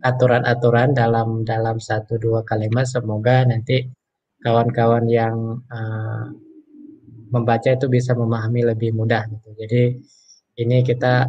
aturan-aturan 0.05 0.93
dalam 0.93 1.41
dalam 1.41 1.81
satu 1.81 2.21
dua 2.21 2.45
kalimat 2.45 2.85
semoga 2.85 3.41
nanti 3.47 3.89
kawan-kawan 4.45 5.09
yang 5.09 5.65
uh, 5.73 6.29
membaca 7.33 7.73
itu 7.73 7.89
bisa 7.89 8.13
memahami 8.13 8.61
lebih 8.61 8.93
mudah 8.93 9.25
gitu. 9.25 9.49
Jadi 9.57 9.81
ini 10.61 10.85
kita 10.85 11.25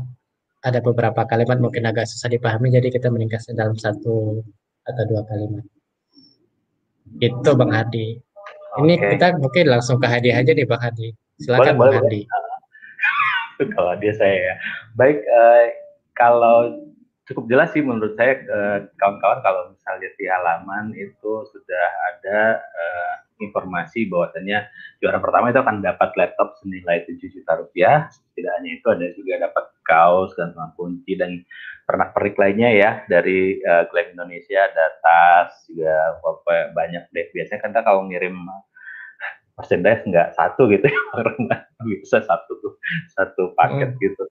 ada 0.61 0.79
beberapa 0.85 1.25
kalimat 1.25 1.57
mungkin 1.57 1.89
agak 1.89 2.05
susah 2.05 2.29
dipahami 2.29 2.69
jadi 2.75 2.93
kita 2.93 3.09
meningkatkan 3.09 3.57
dalam 3.57 3.79
satu 3.79 4.45
atau 4.85 5.03
dua 5.09 5.25
kalimat. 5.25 5.65
Itu 7.23 7.51
Bang 7.57 7.73
Hadi. 7.73 8.19
Ini 8.77 8.95
okay. 9.01 9.17
kita 9.17 9.41
mungkin 9.41 9.65
langsung 9.73 9.97
ke 9.97 10.05
hadiah 10.05 10.37
aja 10.43 10.53
nih 10.53 10.69
Bang 10.69 10.83
Hadi. 10.85 11.09
Silakan 11.41 11.81
boleh, 11.81 11.97
Bang 11.97 12.05
boleh, 12.05 12.23
Hadi. 12.29 12.46
kalau 13.77 13.93
dia 13.99 14.13
saya 14.17 14.37
ya. 14.37 14.55
Baik, 14.97 15.19
uh, 15.25 15.65
kalau 16.17 16.87
cukup 17.27 17.45
jelas 17.51 17.75
sih 17.75 17.83
menurut 17.83 18.15
saya 18.15 18.39
eh, 18.39 18.79
kawan-kawan 19.03 19.43
kalau 19.43 19.63
misalnya 19.75 20.09
di 20.15 20.25
halaman 20.31 20.95
itu 20.95 21.33
sudah 21.51 21.87
ada 22.15 22.63
uh, 22.63 23.15
informasi 23.43 24.07
bahwasannya 24.07 24.63
juara 25.03 25.19
pertama 25.19 25.51
itu 25.51 25.61
akan 25.61 25.83
dapat 25.83 26.15
laptop 26.17 26.57
senilai 26.63 27.03
7 27.05 27.19
juta 27.19 27.53
rupiah. 27.59 28.07
Tidak 28.33 28.53
hanya 28.63 28.71
itu 28.79 28.87
ada 28.89 29.07
juga 29.13 29.35
dapat 29.51 29.65
kaos 29.85 30.33
dan 30.39 30.55
kunci 30.79 31.19
dan 31.19 31.43
pernak 31.85 32.15
pernik 32.15 32.39
lainnya 32.39 32.71
ya 32.73 32.91
dari 33.11 33.59
uh, 33.63 33.85
Klaim 33.91 34.15
Indonesia, 34.15 34.63
ada 34.63 34.87
tas 35.03 35.51
juga 35.67 36.23
banyak 36.75 37.11
deh. 37.11 37.27
Biasanya 37.35 37.61
kan 37.61 37.71
kita 37.75 37.83
kalau 37.83 38.07
ngirim 38.07 38.39
merchandise 39.57 40.05
nggak 40.05 40.29
satu 40.37 40.69
gitu 40.69 40.87
ya, 40.87 41.01
karena 41.17 41.57
bisa 41.85 42.21
satu 42.23 42.53
tuh 42.61 42.77
satu 43.17 43.57
paket 43.57 43.97
hmm. 43.97 44.01
gitu. 44.05 44.25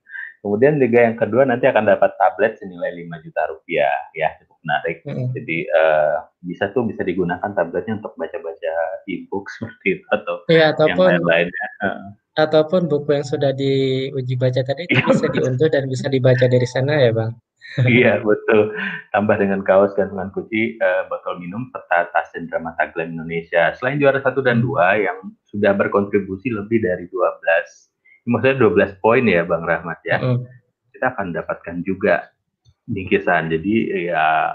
Kemudian 0.46 0.78
juga 0.78 1.10
yang 1.10 1.18
kedua 1.18 1.42
nanti 1.50 1.66
akan 1.66 1.90
dapat 1.90 2.14
tablet 2.22 2.54
senilai 2.62 2.94
5 2.94 3.26
juta 3.26 3.42
rupiah 3.50 3.98
ya 4.14 4.30
cukup 4.38 4.62
menarik. 4.62 5.02
Mm. 5.02 5.34
Jadi 5.34 5.58
uh, 5.74 6.22
bisa 6.46 6.70
tuh 6.70 6.86
bisa 6.86 7.02
digunakan 7.02 7.50
tabletnya 7.50 7.98
untuk 7.98 8.14
baca-baca 8.14 8.74
e-book 9.10 9.50
seperti 9.58 9.98
itu 9.98 10.06
atau 10.14 10.46
ya, 10.54 10.70
ataupun, 10.70 11.18
yang 11.18 11.26
lain-lainnya. 11.26 11.68
Ataupun 12.38 12.86
buku 12.86 13.10
yang 13.18 13.26
sudah 13.26 13.58
diuji 13.58 14.38
baca 14.38 14.62
tadi 14.62 14.86
itu 14.86 14.94
iya, 14.94 15.10
bisa 15.10 15.28
diunduh 15.34 15.70
dan 15.74 15.90
bisa 15.90 16.06
dibaca 16.14 16.46
dari 16.46 16.68
sana 16.70 16.94
ya 16.94 17.10
bang. 17.10 17.34
Iya 17.90 18.22
betul. 18.24 18.72
Tambah 19.12 19.36
dengan 19.36 19.62
kaos 19.66 19.92
dan 20.00 20.14
dengan 20.14 20.32
kunci 20.32 20.80
uh, 20.80 21.10
botol 21.12 21.42
minum 21.42 21.68
serta 21.74 22.10
tas 22.14 22.32
Cendramata 22.32 22.88
Glam 22.94 23.18
Indonesia. 23.18 23.76
Selain 23.76 24.00
juara 24.00 24.22
satu 24.24 24.40
dan 24.40 24.64
dua 24.64 24.96
yang 24.96 25.34
sudah 25.50 25.76
berkontribusi 25.76 26.54
lebih 26.54 26.84
dari 26.84 27.10
12 27.10 27.86
maksudnya 28.26 28.58
12 28.58 29.02
poin 29.02 29.24
ya 29.26 29.46
Bang 29.46 29.64
Rahmat 29.64 30.00
ya. 30.06 30.18
Mm. 30.18 30.46
Kita 30.94 31.06
akan 31.14 31.28
dapatkan 31.36 31.76
juga 31.86 32.30
bingkisan. 32.90 33.54
Jadi 33.54 34.10
ya 34.10 34.54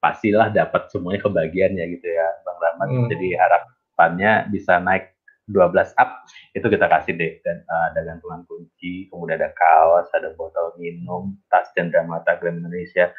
pastilah 0.00 0.52
dapat 0.52 0.88
semuanya 0.92 1.24
kebagiannya 1.24 1.84
gitu 2.00 2.08
ya 2.08 2.28
Bang 2.44 2.58
Rahmat. 2.60 2.88
Mm. 2.90 3.06
Jadi 3.12 3.28
harapannya 3.36 4.32
bisa 4.52 4.80
naik 4.80 5.13
12 5.50 6.00
up 6.00 6.10
itu 6.56 6.66
kita 6.72 6.88
kasih 6.88 7.12
deh 7.20 7.36
dan 7.44 7.60
uh, 7.68 7.92
ada 7.92 8.00
gantungan 8.00 8.44
kunci, 8.48 9.12
kemudian 9.12 9.36
ada 9.36 9.52
kaos, 9.52 10.08
ada 10.16 10.32
botol 10.32 10.72
minum, 10.80 11.36
tas 11.52 11.68
Mata 12.08 12.40
Grand 12.40 12.64
Indonesia 12.64 13.12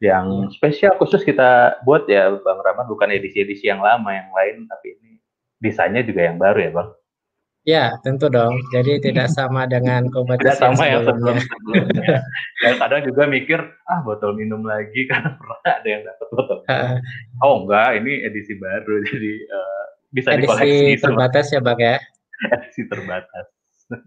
yang 0.00 0.48
mm. 0.48 0.56
spesial 0.56 0.96
khusus 0.96 1.20
kita 1.24 1.80
buat 1.84 2.08
ya 2.08 2.32
Bang 2.40 2.60
Rahmat 2.64 2.88
bukan 2.88 3.12
edisi-edisi 3.12 3.68
yang 3.68 3.84
lama 3.84 4.08
yang 4.16 4.32
lain 4.32 4.64
tapi 4.64 4.96
ini 4.96 5.20
desainnya 5.60 6.00
juga 6.00 6.24
yang 6.24 6.40
baru 6.40 6.58
ya 6.60 6.72
Bang. 6.72 6.90
Ya, 7.68 7.92
tentu 8.00 8.32
dong. 8.32 8.56
Jadi 8.72 9.04
tidak 9.04 9.28
sama 9.36 9.68
dengan 9.68 10.08
kompetisi 10.08 10.48
Tidak 10.48 10.64
sama 10.64 10.88
yang 10.88 11.04
sebelumnya. 11.04 11.44
sebelumnya. 11.44 12.16
Dan 12.64 12.72
kadang 12.80 13.02
juga 13.04 13.22
mikir, 13.28 13.60
ah 13.84 14.00
botol 14.00 14.32
minum 14.32 14.64
lagi 14.64 15.04
karena 15.12 15.36
pernah 15.36 15.60
ada 15.68 15.84
yang 15.88 16.02
dapat 16.08 16.26
botol. 16.32 16.58
Minum. 16.64 16.96
oh 17.44 17.54
enggak, 17.60 17.90
ini 18.00 18.12
edisi 18.24 18.56
baru, 18.56 18.94
jadi 19.12 19.32
uh, 19.52 19.84
bisa 20.10 20.34
edisi 20.34 20.44
dikoleksi. 20.46 20.70
Edisi 20.70 21.02
terbatas 21.02 21.46
ya, 21.50 21.60
Bang 21.62 21.80
ya. 21.80 21.96
edisi 22.58 22.82
terbatas. 22.86 23.46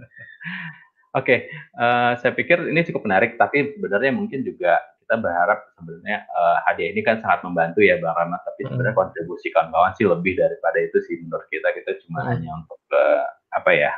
Oke, 1.14 1.30
okay, 1.30 1.40
uh, 1.78 2.18
eh, 2.18 2.26
saya 2.26 2.34
pikir 2.34 2.58
ini 2.74 2.82
cukup 2.90 3.06
menarik, 3.06 3.38
tapi 3.38 3.78
sebenarnya 3.78 4.10
mungkin 4.10 4.42
juga 4.42 4.82
kita 5.06 5.22
berharap 5.22 5.62
sebenarnya 5.78 6.26
uh, 6.26 6.58
hadiah 6.66 6.90
ini 6.90 7.06
kan 7.06 7.22
sangat 7.22 7.46
membantu 7.46 7.86
ya 7.86 8.02
Bang 8.02 8.18
Rahmat, 8.18 8.42
tapi 8.42 8.66
sebenarnya 8.66 8.98
hmm. 8.98 9.02
kontribusi 9.06 9.54
kawan-kawan 9.54 9.94
sih 9.94 10.10
lebih 10.10 10.34
daripada 10.34 10.78
itu 10.82 10.98
sih 11.06 11.22
menurut 11.22 11.46
kita. 11.54 11.70
Kita 11.70 11.92
cuma 12.08 12.26
hmm. 12.26 12.30
hanya 12.34 12.50
untuk 12.58 12.82
uh, 12.90 13.30
apa 13.54 13.72
ya 13.78 13.94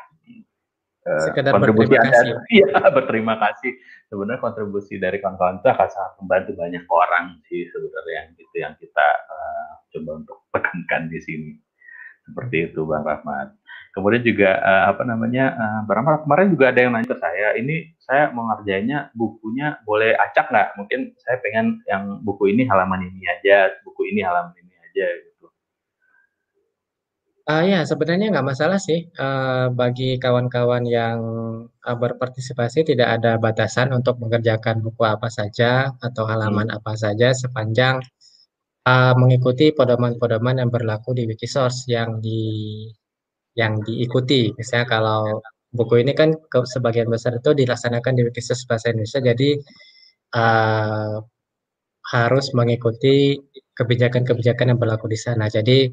uh, 1.06 1.30
kontribusi 1.32 1.96
anda 1.96 2.42
iya 2.58 2.68
berterima 2.92 3.38
kasih 3.38 3.72
sebenarnya 4.10 4.42
kontribusi 4.42 4.98
dari 4.98 5.22
kawan-kawan 5.22 5.62
itu 5.62 5.70
akan 5.70 5.90
sangat 5.90 6.14
membantu 6.20 6.52
banyak 6.58 6.84
orang 6.90 7.26
sih 7.48 7.70
sebenarnya 7.70 8.14
yang 8.18 8.28
itu 8.36 8.56
yang 8.58 8.74
kita 8.82 9.08
uh, 9.30 9.72
coba 9.96 10.12
untuk 10.20 10.38
tekankan 10.52 11.08
di 11.08 11.20
sini 11.22 11.52
seperti 12.26 12.72
itu 12.72 12.84
bang 12.84 13.06
Rahmat. 13.06 13.54
Kemudian 13.96 14.28
juga 14.28 14.60
uh, 14.60 14.84
apa 14.92 15.08
namanya 15.08 15.56
uh, 15.56 15.80
bang 15.88 16.04
Rahmat 16.04 16.28
kemarin 16.28 16.48
juga 16.52 16.66
ada 16.74 16.80
yang 16.82 16.92
nanya 16.92 17.08
ke 17.14 17.18
saya 17.22 17.48
ini 17.56 17.96
saya 18.02 18.34
mau 18.36 18.50
ngerjainnya 18.52 19.14
bukunya 19.16 19.80
boleh 19.88 20.18
acak 20.18 20.52
nggak? 20.52 20.68
Mungkin 20.82 21.00
saya 21.22 21.38
pengen 21.40 21.80
yang 21.88 22.20
buku 22.26 22.52
ini 22.52 22.68
halaman 22.68 23.06
ini 23.08 23.24
aja 23.30 23.72
buku 23.88 24.12
ini 24.12 24.26
halaman 24.26 24.54
ini 24.58 24.74
aja 24.76 25.08
Uh, 27.46 27.62
ya, 27.62 27.86
sebenarnya 27.86 28.34
nggak 28.34 28.58
masalah 28.58 28.82
sih, 28.82 29.06
uh, 29.22 29.70
bagi 29.70 30.18
kawan-kawan 30.18 30.82
yang, 30.90 31.20
uh, 31.70 31.94
berpartisipasi 31.94 32.82
tidak 32.90 33.22
ada 33.22 33.38
batasan 33.38 33.94
untuk 33.94 34.18
mengerjakan 34.18 34.82
buku 34.82 35.06
apa 35.06 35.30
saja 35.30 35.94
atau 36.02 36.26
halaman 36.26 36.74
hmm. 36.74 36.78
apa 36.82 36.98
saja 36.98 37.38
sepanjang, 37.38 38.02
uh, 38.86 39.14
mengikuti 39.18 39.74
pedoman-pedoman 39.74 40.62
yang 40.62 40.70
berlaku 40.70 41.18
di 41.18 41.26
Wikisource 41.30 41.90
yang 41.90 42.22
di 42.22 42.86
yang 43.58 43.82
diikuti. 43.82 44.52
Misalnya 44.56 44.86
kalau 44.88 45.22
buku 45.76 46.04
ini 46.04 46.14
kan 46.16 46.32
ke 46.36 46.64
sebagian 46.64 47.08
besar 47.12 47.36
itu 47.40 47.52
dilaksanakan 47.52 48.14
di 48.16 48.24
Wikisource 48.28 48.64
bahasa 48.70 48.92
Indonesia, 48.94 49.20
jadi, 49.24 49.50
uh, 50.36 51.16
harus 52.06 52.46
mengikuti 52.54 53.42
kebijakan-kebijakan 53.76 54.76
yang 54.76 54.80
berlaku 54.80 55.10
di 55.10 55.18
sana. 55.18 55.50
Jadi 55.50 55.90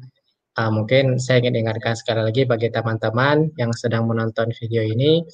uh, 0.59 0.71
mungkin 0.71 1.17
saya 1.17 1.41
ingin 1.41 1.65
ingatkan 1.65 1.97
sekali 1.97 2.21
lagi 2.21 2.45
bagi 2.45 2.69
teman-teman 2.69 3.49
yang 3.57 3.73
sedang 3.73 4.05
menonton 4.05 4.53
video 4.53 4.85
ini, 4.85 5.25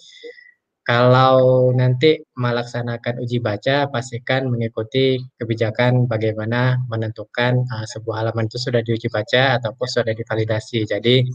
kalau 0.90 1.70
nanti 1.70 2.18
melaksanakan 2.34 3.22
uji 3.22 3.38
baca, 3.38 3.86
pastikan 3.94 4.50
mengikuti 4.50 5.22
kebijakan 5.38 6.10
bagaimana 6.10 6.82
menentukan 6.90 7.62
uh, 7.70 7.86
sebuah 7.86 8.26
halaman 8.26 8.50
itu 8.50 8.58
sudah 8.58 8.82
diuji 8.82 9.06
baca 9.14 9.62
ataupun 9.62 9.86
sudah 9.86 10.18
divalidasi. 10.18 10.90
Jadi 10.90 11.30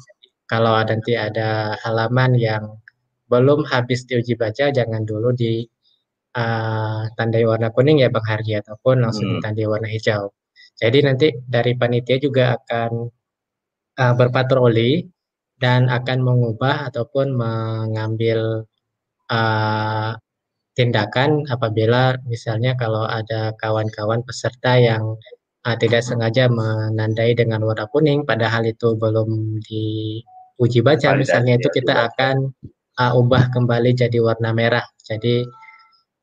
kalau 0.50 0.74
nanti 0.82 1.14
ada 1.14 1.78
halaman 1.86 2.34
yang 2.34 2.66
belum 3.30 3.62
habis 3.70 4.02
diuji 4.10 4.34
baca, 4.34 4.74
jangan 4.74 5.06
dulu 5.06 5.30
di 5.30 5.62
uh, 6.34 7.06
tandai 7.14 7.46
warna 7.46 7.70
kuning 7.70 8.02
ya 8.02 8.10
Bang 8.10 8.26
Hargi 8.26 8.58
ataupun 8.58 9.06
langsung 9.06 9.30
hmm. 9.30 9.34
ditandai 9.38 9.70
warna 9.70 9.86
hijau. 9.86 10.34
Jadi 10.74 10.98
nanti 11.06 11.30
dari 11.46 11.78
panitia 11.78 12.18
juga 12.18 12.58
akan 12.58 12.90
uh, 14.02 14.14
berpatroli 14.18 15.06
dan 15.62 15.86
akan 15.86 16.18
mengubah 16.26 16.90
ataupun 16.90 17.38
mengambil 17.38 18.66
uh, 19.30 20.16
tindakan 20.74 21.46
apabila 21.48 22.18
misalnya 22.26 22.74
kalau 22.74 23.06
ada 23.06 23.54
kawan-kawan 23.62 24.26
peserta 24.26 24.74
yang 24.74 25.14
uh, 25.64 25.76
tidak 25.78 26.02
sengaja 26.02 26.50
menandai 26.50 27.32
dengan 27.38 27.62
warna 27.62 27.86
kuning 27.94 28.26
padahal 28.26 28.66
itu 28.66 28.98
belum 28.98 29.62
diuji 29.62 30.80
baca 30.82 31.14
misalnya 31.14 31.56
itu 31.56 31.70
kita 31.70 32.10
akan 32.10 32.50
uh, 32.98 33.12
ubah 33.18 33.50
kembali 33.54 33.94
jadi 33.94 34.18
warna 34.22 34.54
merah. 34.54 34.84
Jadi 35.02 35.44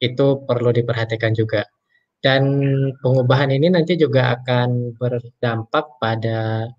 itu 0.02 0.28
perlu 0.44 0.70
diperhatikan 0.74 1.36
juga. 1.36 1.64
Dan 2.22 2.44
pengubahan 3.02 3.50
ini 3.50 3.74
nanti 3.74 3.98
juga 3.98 4.38
akan 4.38 4.94
berdampak 4.94 5.98
pada 5.98 6.70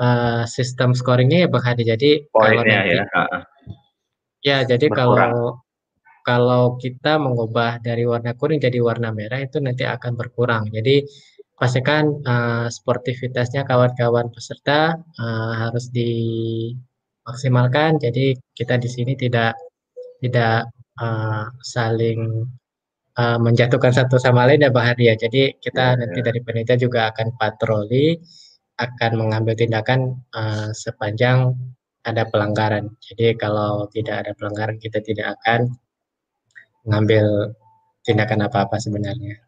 uh, 0.00 0.42
sistem 0.48 0.96
scoringnya 0.96 1.44
ya 1.44 1.48
Bang 1.52 1.64
Hadi. 1.64 1.84
Jadi 1.84 2.10
kalau 2.32 2.64
nanti, 2.64 2.96
ya. 2.96 3.04
Ya, 4.44 4.60
jadi 4.68 4.92
Berkurang. 4.92 5.32
kalau 5.32 5.64
kalau 6.24 6.76
kita 6.80 7.20
mengubah 7.20 7.78
dari 7.84 8.08
warna 8.08 8.32
kuning 8.36 8.60
jadi 8.60 8.80
warna 8.80 9.12
merah 9.12 9.40
itu 9.44 9.60
nanti 9.60 9.84
akan 9.88 10.16
berkurang. 10.20 10.68
Jadi 10.72 11.04
pastikan 11.56 12.04
uh, 12.24 12.66
sportivitasnya 12.68 13.64
kawan-kawan 13.68 14.28
peserta 14.32 14.96
uh, 15.20 15.52
harus 15.64 15.88
dimaksimalkan. 15.92 18.00
Jadi 18.00 18.36
kita 18.56 18.76
di 18.80 18.88
sini 18.88 19.12
tidak 19.16 19.56
tidak 20.20 20.68
uh, 21.00 21.48
saling 21.60 22.48
uh, 23.20 23.38
menjatuhkan 23.40 23.92
satu 23.92 24.16
sama 24.20 24.46
lain 24.48 24.64
ya 24.64 24.70
Bang 24.72 24.86
Hadi 24.88 25.04
ya. 25.12 25.14
Jadi 25.16 25.52
kita 25.60 25.96
yeah, 25.96 26.00
nanti 26.00 26.18
yeah. 26.20 26.26
dari 26.32 26.40
panitia 26.44 26.76
juga 26.80 27.12
akan 27.12 27.36
patroli, 27.36 28.16
akan 28.80 29.12
mengambil 29.20 29.54
tindakan 29.56 30.20
uh, 30.36 30.72
sepanjang 30.72 31.52
ada 32.04 32.28
pelanggaran. 32.28 32.92
Jadi 33.00 33.34
kalau 33.40 33.88
tidak 33.88 34.24
ada 34.24 34.32
pelanggaran 34.36 34.76
kita 34.76 35.00
tidak 35.00 35.34
akan 35.40 35.72
mengambil 36.84 37.56
tindakan 38.04 38.44
apa-apa 38.44 38.76
sebenarnya. 38.76 39.40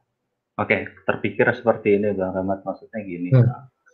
Oke, 0.57 0.89
terpikir 1.05 1.45
seperti 1.53 2.01
ini 2.01 2.17
Bang 2.17 2.33
Rahmat, 2.33 2.65
maksudnya 2.65 3.05
gini, 3.05 3.29
hmm. 3.29 3.45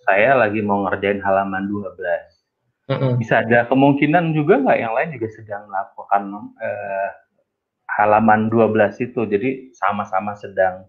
saya 0.07 0.38
lagi 0.38 0.62
mau 0.62 0.87
ngerjain 0.87 1.18
halaman 1.18 1.66
12. 1.66 2.87
Hmm. 2.87 3.18
Bisa 3.18 3.42
ada 3.42 3.66
kemungkinan 3.66 4.31
juga 4.31 4.62
nggak 4.62 4.79
yang 4.79 4.94
lain 4.94 5.11
juga 5.18 5.29
sedang 5.35 5.66
melakukan 5.66 6.22
eh, 6.62 7.11
halaman 7.98 8.46
12 8.46 8.79
itu, 9.11 9.20
jadi 9.27 9.75
sama-sama 9.75 10.38
sedang 10.38 10.87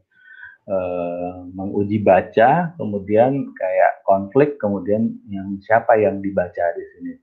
eh, 0.69 1.35
menguji 1.57 2.05
baca, 2.05 2.77
kemudian 2.77 3.49
kayak 3.57 4.05
konflik, 4.05 4.61
kemudian 4.61 5.09
yang 5.25 5.57
siapa 5.57 5.97
yang 5.97 6.21
dibaca 6.21 6.65
di 6.77 6.85
sini. 6.93 7.13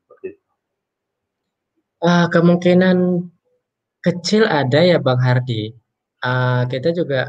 Uh, 2.00 2.32
kemungkinan 2.32 3.28
kecil 4.00 4.48
ada 4.48 4.80
ya 4.80 4.96
Bang 4.96 5.20
Hardi. 5.20 5.68
Uh, 6.24 6.64
kita 6.64 6.96
juga 6.96 7.28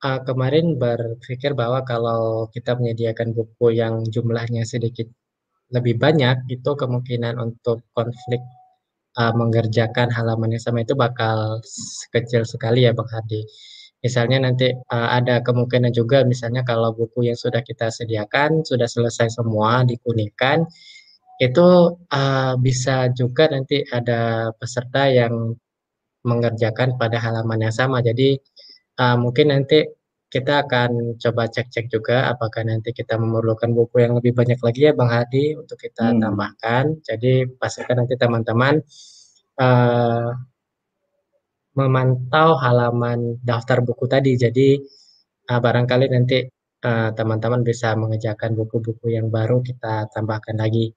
uh, 0.00 0.24
kemarin 0.24 0.80
berpikir 0.80 1.52
bahwa 1.52 1.84
kalau 1.84 2.48
kita 2.48 2.80
menyediakan 2.80 3.36
buku 3.36 3.76
yang 3.76 4.08
jumlahnya 4.08 4.64
sedikit 4.64 5.04
lebih 5.68 6.00
banyak, 6.00 6.48
itu 6.48 6.70
kemungkinan 6.72 7.36
untuk 7.36 7.84
konflik 7.92 8.40
uh, 9.20 9.36
mengerjakan 9.36 10.08
halaman 10.08 10.56
yang 10.56 10.64
sama 10.64 10.80
itu 10.80 10.96
bakal 10.96 11.60
kecil 12.08 12.48
sekali 12.48 12.88
ya 12.88 12.96
Bang 12.96 13.12
Hadi. 13.12 13.44
Misalnya 14.00 14.48
nanti 14.48 14.72
uh, 14.72 15.08
ada 15.12 15.44
kemungkinan 15.44 15.92
juga 15.92 16.24
misalnya 16.24 16.64
kalau 16.64 16.96
buku 16.96 17.28
yang 17.28 17.36
sudah 17.36 17.60
kita 17.60 17.92
sediakan 17.92 18.64
sudah 18.64 18.88
selesai 18.88 19.28
semua 19.28 19.84
dikuningkan, 19.84 20.64
itu 21.36 21.68
uh, 22.00 22.54
bisa 22.56 23.12
juga 23.12 23.52
nanti 23.52 23.84
ada 23.92 24.50
peserta 24.56 25.04
yang 25.12 25.52
mengerjakan 26.24 26.96
pada 26.96 27.20
halaman 27.20 27.68
yang 27.68 27.74
sama. 27.74 28.00
Jadi 28.00 28.40
uh, 28.98 29.16
mungkin 29.20 29.52
nanti 29.52 29.84
kita 30.26 30.66
akan 30.66 31.20
coba 31.22 31.46
cek-cek 31.46 31.86
juga 31.86 32.26
apakah 32.34 32.66
nanti 32.66 32.90
kita 32.90 33.14
memerlukan 33.14 33.70
buku 33.70 34.02
yang 34.02 34.18
lebih 34.18 34.34
banyak 34.34 34.58
lagi 34.58 34.90
ya 34.90 34.92
Bang 34.96 35.12
Hadi 35.12 35.54
untuk 35.54 35.78
kita 35.78 36.12
hmm. 36.12 36.18
tambahkan. 36.24 36.84
Jadi 37.04 37.46
pastikan 37.60 38.02
nanti 38.02 38.18
teman-teman 38.18 38.80
uh, 39.60 40.30
memantau 41.76 42.56
halaman 42.58 43.38
daftar 43.44 43.84
buku 43.84 44.08
tadi. 44.08 44.34
Jadi 44.34 44.80
uh, 45.52 45.60
barangkali 45.60 46.06
nanti 46.10 46.40
teman-teman 46.86 47.60
uh, 47.62 47.66
bisa 47.66 47.98
mengejarkan 47.98 48.54
buku-buku 48.54 49.10
yang 49.10 49.26
baru 49.26 49.58
kita 49.62 50.06
tambahkan 50.12 50.58
lagi. 50.60 50.92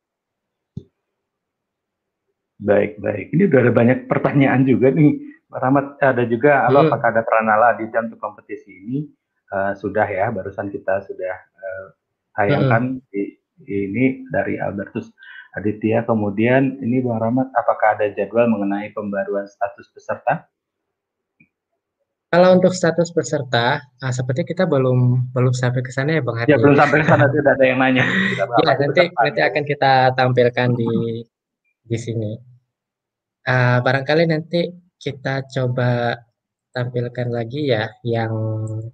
Baik, 2.60 3.00
baik. 3.00 3.32
Ini 3.32 3.48
udah 3.48 3.60
ada 3.64 3.72
banyak 3.72 4.00
pertanyaan 4.12 4.68
juga 4.68 4.92
nih. 4.92 5.16
Rahmat, 5.50 5.98
ada 6.04 6.28
juga, 6.28 6.68
hmm. 6.68 6.92
apakah 6.92 7.08
ada 7.10 7.24
Pranala 7.24 7.74
di 7.80 7.88
jam 7.90 8.12
kompetisi 8.20 8.70
ini? 8.70 9.00
Uh, 9.50 9.74
sudah 9.74 10.06
ya, 10.06 10.30
barusan 10.30 10.70
kita 10.70 11.02
sudah 11.10 11.36
uh, 11.58 11.86
tayangkan 12.38 13.00
hmm. 13.00 13.10
di, 13.10 13.34
ini 13.66 14.28
dari 14.30 14.60
Albertus 14.60 15.10
Aditya. 15.58 16.06
Kemudian 16.06 16.78
ini 16.84 17.02
Bang 17.02 17.24
Rahmat, 17.24 17.50
apakah 17.56 17.98
ada 17.98 18.12
jadwal 18.14 18.46
mengenai 18.52 18.92
pembaruan 18.94 19.48
status 19.48 19.90
peserta? 19.90 20.46
Kalau 22.30 22.62
untuk 22.62 22.78
status 22.78 23.10
peserta, 23.10 23.82
nah, 23.82 24.14
seperti 24.14 24.54
kita 24.54 24.70
belum 24.70 25.34
belum 25.34 25.50
sampai 25.50 25.82
ke 25.82 25.90
sana 25.90 26.14
ya 26.14 26.22
Bang 26.22 26.38
Hadi. 26.38 26.54
Ya 26.54 26.62
belum 26.62 26.78
sampai 26.78 27.02
ke 27.02 27.08
sana, 27.10 27.26
tidak 27.26 27.58
ada 27.58 27.66
yang 27.66 27.82
nanya. 27.82 28.06
ya 28.62 28.74
nanti 28.78 29.10
nanti 29.10 29.42
akan 29.42 29.64
kita 29.66 30.14
tampilkan 30.14 30.78
di 30.78 31.26
di 31.90 31.98
sini. 31.98 32.49
Uh, 33.48 33.80
barangkali 33.82 34.28
nanti 34.28 34.68
kita 35.00 35.48
coba 35.48 36.20
tampilkan 36.76 37.34
lagi 37.34 37.72
ya 37.72 37.90
yang 38.06 38.34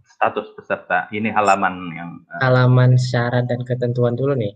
status 0.06 0.54
peserta. 0.56 1.10
Ini 1.12 1.34
halaman 1.34 1.76
yang 1.92 2.10
uh... 2.30 2.40
halaman 2.42 2.96
syarat 2.96 3.50
dan 3.50 3.66
ketentuan 3.66 4.16
dulu 4.16 4.38
nih. 4.38 4.56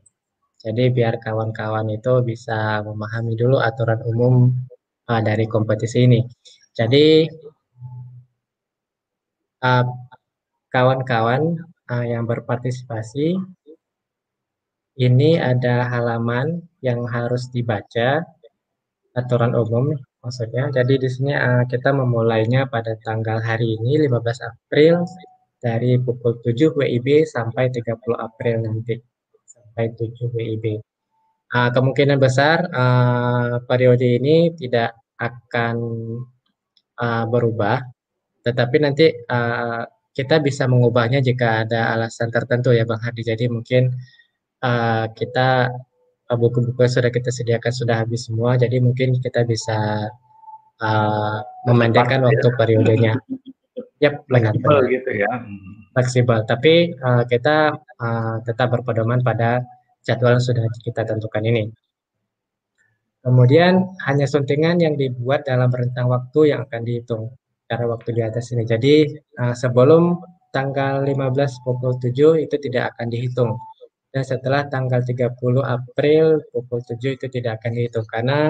Jadi 0.59 0.91
biar 0.91 1.23
kawan-kawan 1.23 1.87
itu 1.87 2.19
bisa 2.23 2.83
memahami 2.83 3.33
dulu 3.39 3.63
aturan 3.63 4.03
umum 4.03 4.51
uh, 5.07 5.21
dari 5.23 5.47
kompetisi 5.47 6.03
ini. 6.03 6.21
Jadi 6.75 7.27
kawan-kawan 10.71 11.41
uh, 11.59 11.95
uh, 11.95 12.05
yang 12.07 12.23
berpartisipasi 12.23 13.35
ini 14.99 15.39
ada 15.39 15.87
halaman 15.87 16.63
yang 16.83 17.07
harus 17.07 17.47
dibaca 17.51 18.23
aturan 19.19 19.53
umum 19.55 19.95
maksudnya. 20.23 20.71
Jadi 20.71 20.93
di 20.99 21.09
sini 21.11 21.31
uh, 21.35 21.63
kita 21.67 21.91
memulainya 21.91 22.67
pada 22.67 22.95
tanggal 23.03 23.39
hari 23.43 23.75
ini 23.79 24.07
15 24.07 24.49
April 24.51 25.03
dari 25.59 25.99
pukul 25.99 26.39
7 26.39 26.75
WIB 26.75 27.27
sampai 27.27 27.67
30 27.71 28.15
April 28.15 28.55
nanti 28.63 28.95
sampai 29.43 29.91
7 29.95 30.31
WIB. 30.35 30.65
Uh, 31.49 31.69
kemungkinan 31.73 32.21
besar 32.21 32.63
uh, 32.69 33.59
periode 33.65 34.05
ini 34.05 34.53
tidak 34.53 34.93
akan 35.19 35.75
uh, 37.01 37.25
berubah, 37.27 37.81
tetapi 38.45 38.77
nanti 38.79 39.11
uh, 39.11 39.83
kita 40.13 40.43
bisa 40.43 40.67
mengubahnya 40.69 41.19
jika 41.23 41.65
ada 41.65 41.95
alasan 41.95 42.29
tertentu 42.29 42.69
ya 42.75 42.85
Bang 42.85 43.01
Hadi. 43.01 43.23
Jadi 43.25 43.45
mungkin 43.49 43.89
uh, 44.63 45.05
kita 45.15 45.73
buku-buku 46.37 46.77
yang 46.85 46.93
sudah 46.93 47.09
kita 47.09 47.33
sediakan 47.33 47.73
sudah 47.73 47.95
habis 48.05 48.29
semua, 48.29 48.53
jadi 48.53 48.77
mungkin 48.77 49.17
kita 49.17 49.41
bisa 49.49 50.09
uh, 50.77 51.37
memendekkan 51.65 52.21
waktu 52.21 52.49
ya. 52.49 52.55
periodenya. 52.57 53.13
Yap, 54.03 54.23
benar. 54.31 54.55
gitu 54.87 55.11
ya. 55.11 55.27
Fleksibel, 55.91 56.47
tapi 56.47 56.95
uh, 57.03 57.27
kita 57.27 57.75
uh, 57.99 58.35
tetap 58.47 58.71
berpedoman 58.71 59.19
pada 59.19 59.59
jadwal 60.07 60.39
yang 60.39 60.43
sudah 60.43 60.63
kita 60.85 61.03
tentukan 61.03 61.43
ini. 61.43 61.67
Kemudian 63.19 63.83
hanya 64.07 64.23
suntingan 64.23 64.79
yang 64.79 64.95
dibuat 64.95 65.43
dalam 65.43 65.67
rentang 65.67 66.07
waktu 66.07 66.55
yang 66.55 66.63
akan 66.63 66.81
dihitung 66.87 67.35
cara 67.67 67.83
waktu 67.91 68.15
di 68.15 68.21
atas 68.23 68.55
ini. 68.55 68.63
Jadi 68.63 69.11
uh, 69.35 69.51
sebelum 69.51 70.15
tanggal 70.55 71.03
15 71.03 71.65
pukul 71.67 71.99
7 71.99 72.39
itu 72.39 72.55
tidak 72.57 72.95
akan 72.95 73.07
dihitung 73.11 73.59
dan 74.09 74.23
setelah 74.25 74.65
tanggal 74.65 75.05
30 75.05 75.37
April 75.61 76.41
pukul 76.49 76.81
7 76.81 77.17
itu 77.17 77.25
tidak 77.29 77.61
akan 77.61 77.71
dihitung 77.77 78.07
karena 78.09 78.49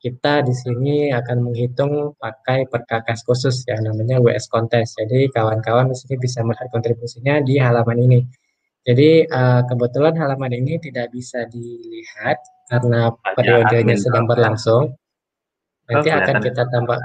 kita 0.00 0.40
di 0.40 0.54
sini 0.56 1.12
akan 1.12 1.44
menghitung 1.44 2.16
pakai 2.16 2.64
perkakas 2.70 3.20
khusus 3.26 3.68
ya 3.68 3.76
namanya 3.84 4.16
WS 4.16 4.48
Contest. 4.48 4.96
Jadi 4.96 5.28
kawan-kawan 5.28 5.92
di 5.92 5.96
sini 5.98 6.16
bisa 6.16 6.40
melihat 6.40 6.72
kontribusinya 6.72 7.44
di 7.44 7.60
halaman 7.60 8.00
ini. 8.00 8.20
Jadi 8.80 9.28
uh, 9.28 9.60
kebetulan 9.68 10.16
halaman 10.16 10.56
ini 10.56 10.80
tidak 10.80 11.12
bisa 11.12 11.44
dilihat 11.52 12.40
karena 12.72 13.12
periodenya 13.36 13.92
sedang 14.00 14.24
berlangsung. 14.24 14.96
Nanti 15.92 16.08
oh, 16.08 16.16
akan 16.16 16.36
kita 16.48 16.62
tambah 16.72 17.00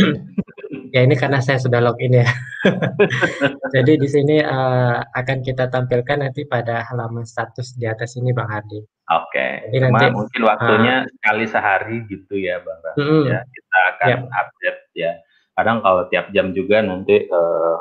ya 0.92 1.00
ini 1.00 1.16
karena 1.16 1.40
saya 1.40 1.56
sudah 1.56 1.80
login 1.80 2.20
ya. 2.20 2.28
Jadi 3.74 3.92
di 3.96 4.08
sini 4.08 4.36
uh, 4.44 5.00
akan 5.16 5.40
kita 5.40 5.72
tampilkan 5.72 6.20
nanti 6.20 6.44
pada 6.44 6.84
halaman 6.92 7.24
status 7.24 7.72
di 7.80 7.88
atas 7.88 8.20
ini 8.20 8.36
Bang 8.36 8.52
Hardi. 8.52 8.84
Oke. 9.08 9.72
Okay. 9.72 9.80
nanti, 9.80 10.12
mungkin 10.12 10.42
waktunya 10.44 11.08
uh, 11.08 11.10
sekali 11.18 11.44
sehari 11.48 11.96
gitu 12.12 12.36
ya 12.36 12.60
Bang 12.60 12.78
Hardi. 12.84 13.00
Mm, 13.00 13.24
ya, 13.24 13.40
kita 13.48 13.78
akan 13.88 14.08
yep. 14.12 14.20
update 14.28 14.80
ya. 14.92 15.12
Kadang 15.56 15.78
kalau 15.80 16.02
tiap 16.12 16.26
jam 16.36 16.52
juga 16.52 16.84
nanti 16.84 17.16
uh, 17.32 17.78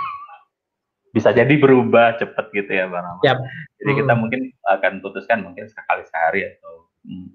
bisa 1.16 1.36
jadi 1.36 1.52
berubah 1.60 2.16
cepat 2.16 2.48
gitu 2.56 2.72
ya 2.72 2.88
Bang 2.88 3.04
Rahmat. 3.04 3.24
Yep. 3.28 3.38
Jadi 3.84 3.90
mm. 3.92 3.98
kita 4.00 4.12
mungkin 4.16 4.40
akan 4.72 4.92
putuskan 5.04 5.44
mungkin 5.44 5.68
sekali 5.68 6.08
sehari 6.08 6.48
atau 6.48 6.88
hmm, 7.04 7.28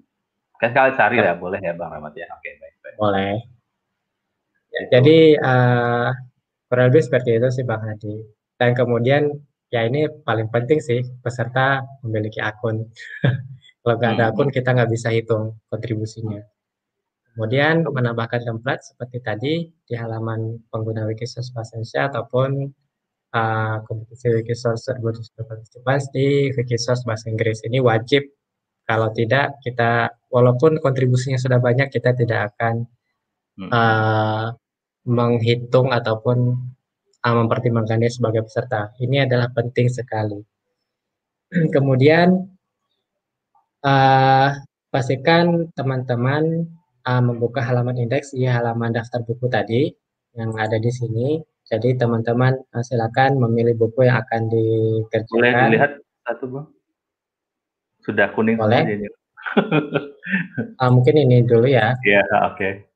sekali 0.58 0.90
sehari 0.98 1.22
ya 1.22 1.38
boleh 1.38 1.62
ya 1.62 1.70
Bang 1.78 1.94
Rahmat 1.94 2.18
ya. 2.18 2.26
Oke 2.34 2.50
okay, 2.50 2.52
baik 2.58 2.74
baik. 2.82 2.98
Boleh. 2.98 3.57
Ya, 4.68 4.80
jadi 4.98 5.40
uh, 5.40 6.08
kurang 6.68 6.92
lebih 6.92 7.02
seperti 7.04 7.40
itu 7.40 7.48
sih 7.48 7.64
Bang 7.64 7.82
Hadi. 7.84 8.20
Dan 8.60 8.76
kemudian 8.76 9.32
ya 9.72 9.84
ini 9.84 10.08
paling 10.24 10.48
penting 10.52 10.80
sih 10.80 11.00
peserta 11.24 11.84
memiliki 12.04 12.40
akun. 12.42 12.84
Kalau 13.82 13.94
nggak 13.96 14.12
ada 14.20 14.24
hmm. 14.28 14.32
akun 14.36 14.48
kita 14.52 14.76
nggak 14.76 14.90
bisa 14.92 15.08
hitung 15.08 15.56
kontribusinya. 15.72 16.44
Kemudian 17.32 17.86
menambahkan 17.86 18.42
template 18.42 18.82
seperti 18.82 19.18
tadi 19.22 19.54
di 19.70 19.94
halaman 19.94 20.58
pengguna 20.74 21.06
Wikisource 21.06 21.54
Indonesia 21.54 22.10
ataupun 22.10 22.66
uh, 23.30 23.76
kompetisi 23.86 24.26
Wikisource 24.34 24.90
partisipasi, 25.38 26.50
Wikisource 26.58 27.06
bahasa 27.06 27.30
Inggris 27.30 27.62
ini 27.62 27.78
wajib. 27.78 28.26
Kalau 28.88 29.12
tidak, 29.12 29.60
kita 29.62 30.10
walaupun 30.32 30.80
kontribusinya 30.80 31.38
sudah 31.38 31.60
banyak, 31.60 31.92
kita 31.92 32.16
tidak 32.16 32.56
akan 32.56 32.88
uh, 33.66 34.54
menghitung 35.08 35.90
ataupun 35.90 36.38
uh, 37.24 37.34
mempertimbangkannya 37.34 38.10
sebagai 38.10 38.46
peserta. 38.46 38.94
Ini 39.02 39.26
adalah 39.26 39.50
penting 39.50 39.90
sekali. 39.90 40.38
Kemudian 41.74 42.46
uh, 43.82 44.48
pastikan 44.94 45.68
teman-teman 45.74 46.68
uh, 47.08 47.22
membuka 47.24 47.64
halaman 47.64 47.98
indeks 47.98 48.32
di 48.36 48.46
halaman 48.46 48.94
daftar 48.94 49.24
buku 49.26 49.50
tadi 49.50 49.90
yang 50.38 50.54
ada 50.54 50.78
di 50.78 50.92
sini. 50.92 51.42
Jadi 51.68 52.00
teman-teman 52.00 52.56
uh, 52.72 52.84
silakan 52.84 53.36
memilih 53.42 53.76
buku 53.76 54.08
yang 54.08 54.22
akan 54.24 54.48
dikerjakan. 54.48 55.36
Boleh 55.36 55.52
dilihat 55.68 55.92
satu 56.24 56.44
bang? 56.48 56.66
Sudah 58.00 58.32
kuning 58.32 58.56
Boleh. 58.56 59.12
Uh, 60.80 60.90
mungkin 60.94 61.14
ini 61.16 61.44
dulu 61.44 61.68
ya. 61.68 61.92
Iya, 62.04 62.24
yeah, 62.24 62.40
oke. 62.48 62.56
Okay. 62.56 62.87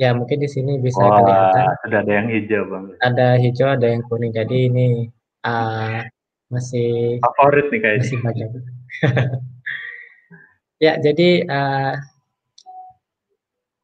Ya, 0.00 0.16
mungkin 0.16 0.40
di 0.40 0.48
sini 0.48 0.80
bisa 0.80 0.96
oh, 0.96 1.12
kelihatan. 1.12 1.76
Sudah 1.84 2.00
ada 2.00 2.12
yang 2.16 2.28
hijau, 2.32 2.62
Bang. 2.72 2.84
Ada 3.04 3.36
hijau, 3.36 3.68
ada 3.68 3.84
yang 3.84 4.00
kuning. 4.08 4.32
Jadi 4.32 4.72
ini 4.72 4.86
uh, 5.44 6.00
masih 6.48 7.20
favorit 7.20 7.68
nih 7.68 7.80
kayaknya. 7.84 8.00
Masih 8.00 8.18
banyak. 8.24 8.48
ya, 10.88 10.92
jadi 11.04 11.28
uh, 11.44 11.94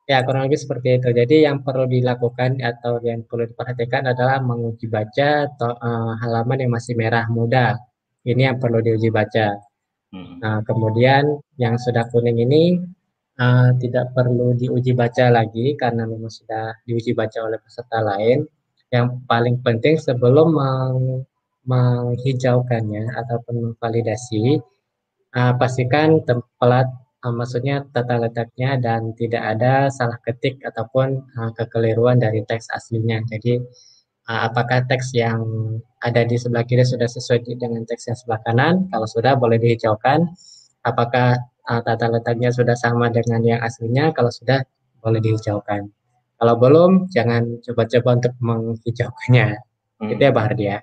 ya 0.09 0.24
kurang 0.24 0.48
lebih 0.48 0.57
seperti 0.57 0.88
itu. 0.96 1.12
Jadi 1.12 1.37
yang 1.44 1.61
perlu 1.61 1.85
dilakukan 1.85 2.64
atau 2.64 2.96
yang 3.05 3.20
perlu 3.29 3.52
diperhatikan 3.52 4.09
adalah 4.09 4.40
menguji 4.40 4.88
baca 4.88 5.52
atau 5.52 5.76
uh, 5.76 6.16
halaman 6.24 6.64
yang 6.64 6.72
masih 6.72 6.96
merah 6.96 7.29
muda. 7.29 7.76
Ini 8.24 8.55
yang 8.55 8.57
perlu 8.57 8.81
diuji 8.81 9.12
baca. 9.12 9.52
Hmm. 10.16 10.40
Nah, 10.40 10.64
kemudian 10.64 11.29
yang 11.61 11.76
sudah 11.76 12.09
kuning 12.09 12.40
ini 12.40 12.81
uh, 13.40 13.70
tidak 13.81 14.12
perlu 14.16 14.57
diuji 14.57 14.92
baca 14.96 15.29
lagi 15.33 15.77
karena 15.77 16.09
memang 16.09 16.33
sudah 16.33 16.72
diuji 16.88 17.12
baca 17.12 17.38
oleh 17.44 17.59
peserta 17.61 18.01
lain. 18.03 18.44
Yang 18.92 19.07
paling 19.27 19.57
penting 19.66 19.99
sebelum 19.99 20.55
meng, 20.55 21.27
menghijaukannya 21.66 23.11
ataupun 23.18 23.55
memvalidasi, 23.75 24.62
uh, 25.35 25.53
pastikan 25.59 26.22
tempat 26.22 26.87
uh, 27.27 27.35
maksudnya 27.35 27.83
tata 27.90 28.16
letaknya 28.22 28.79
dan 28.79 29.11
tidak 29.18 29.42
ada 29.42 29.90
salah 29.90 30.16
ketik 30.22 30.62
ataupun 30.62 31.27
uh, 31.37 31.51
kekeliruan 31.59 32.22
dari 32.22 32.46
teks 32.46 32.70
aslinya. 32.70 33.20
Jadi 33.27 33.59
uh, 34.31 34.40
apakah 34.49 34.87
teks 34.87 35.11
yang 35.18 35.42
ada 36.07 36.22
di 36.22 36.38
sebelah 36.38 36.62
kiri 36.62 36.87
sudah 36.87 37.11
sesuai 37.11 37.42
dengan 37.59 37.83
teks 37.83 38.07
yang 38.07 38.18
sebelah 38.18 38.40
kanan? 38.46 38.87
Kalau 38.94 39.09
sudah 39.11 39.35
boleh 39.35 39.59
dihijaukan. 39.59 40.31
Apakah 40.87 41.35
uh, 41.66 41.81
tata 41.83 42.07
letaknya 42.09 42.55
sudah 42.55 42.79
sama 42.79 43.11
dengan 43.11 43.42
yang 43.42 43.61
aslinya, 43.61 44.14
kalau 44.14 44.31
sudah 44.31 44.62
boleh 45.02 45.20
dihijaukan. 45.22 45.90
Kalau 46.37 46.55
belum, 46.61 47.09
jangan 47.09 47.62
coba-coba 47.64 48.20
untuk 48.20 48.35
menghijaukannya. 48.40 49.48
Hmm. 50.02 50.11
Itu 50.12 50.20
ya 50.20 50.33
Pak 50.33 50.44
Hardia. 50.52 50.76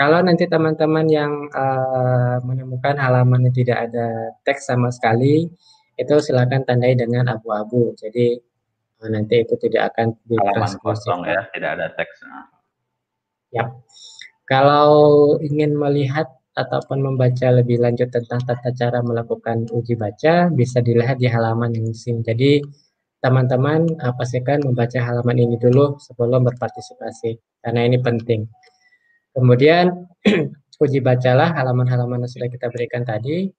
kalau 0.00 0.18
nanti 0.24 0.48
teman-teman 0.50 1.06
yang 1.06 1.32
uh, 1.52 2.40
menemukan 2.42 2.98
halaman 2.98 3.46
yang 3.46 3.54
tidak 3.54 3.78
ada 3.90 4.34
teks 4.42 4.66
sama 4.72 4.88
sekali, 4.90 5.46
itu 5.94 6.14
silakan 6.18 6.66
tandai 6.66 6.96
dengan 6.98 7.30
abu-abu. 7.30 7.92
Jadi 7.94 8.40
uh, 9.04 9.08
nanti 9.12 9.44
itu 9.44 9.54
tidak 9.60 9.94
akan 9.94 10.16
ditranskosong 10.26 11.28
ya, 11.28 11.46
tidak 11.52 11.70
ada 11.78 11.86
teks. 11.94 12.16
Ya. 13.54 13.70
Kalau 14.44 15.36
ingin 15.40 15.76
melihat 15.76 16.28
ataupun 16.54 17.02
membaca 17.02 17.50
lebih 17.50 17.82
lanjut 17.82 18.14
tentang 18.14 18.38
tata 18.46 18.70
cara 18.70 19.02
melakukan 19.02 19.66
uji 19.74 19.98
baca 19.98 20.48
bisa 20.54 20.78
dilihat 20.78 21.18
di 21.18 21.26
halaman 21.26 21.74
yang 21.74 21.90
sini. 21.90 22.22
Jadi 22.22 22.62
teman-teman 23.18 23.90
uh, 23.98 24.14
pastikan 24.14 24.62
membaca 24.62 25.00
halaman 25.02 25.34
ini 25.34 25.56
dulu 25.58 25.98
sebelum 25.98 26.46
berpartisipasi 26.46 27.62
karena 27.64 27.80
ini 27.90 27.98
penting. 27.98 28.46
Kemudian 29.34 29.90
uji 30.84 31.02
bacalah 31.02 31.56
halaman-halaman 31.58 32.22
yang 32.22 32.30
sudah 32.30 32.48
kita 32.48 32.70
berikan 32.70 33.02
tadi. 33.02 33.50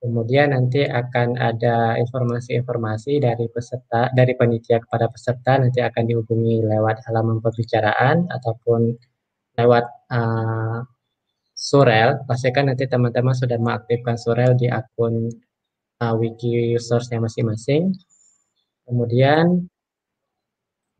Kemudian 0.00 0.56
nanti 0.56 0.80
akan 0.80 1.36
ada 1.36 2.00
informasi-informasi 2.00 3.20
dari 3.20 3.52
peserta, 3.52 4.08
dari 4.16 4.32
panitia 4.32 4.80
kepada 4.80 5.12
peserta 5.12 5.60
nanti 5.60 5.84
akan 5.84 6.08
dihubungi 6.08 6.64
lewat 6.64 7.04
halaman 7.04 7.44
pembicaraan 7.44 8.24
ataupun 8.32 8.96
lewat 9.60 9.84
uh, 10.08 10.80
Surel, 11.60 12.24
pastikan 12.24 12.72
nanti 12.72 12.88
teman-teman 12.88 13.36
sudah 13.36 13.60
mengaktifkan 13.60 14.16
Surel 14.16 14.56
di 14.56 14.72
akun 14.72 15.28
uh, 16.00 16.14
wiki 16.16 16.80
source-nya 16.80 17.20
masing-masing. 17.20 17.92
Kemudian 18.88 19.68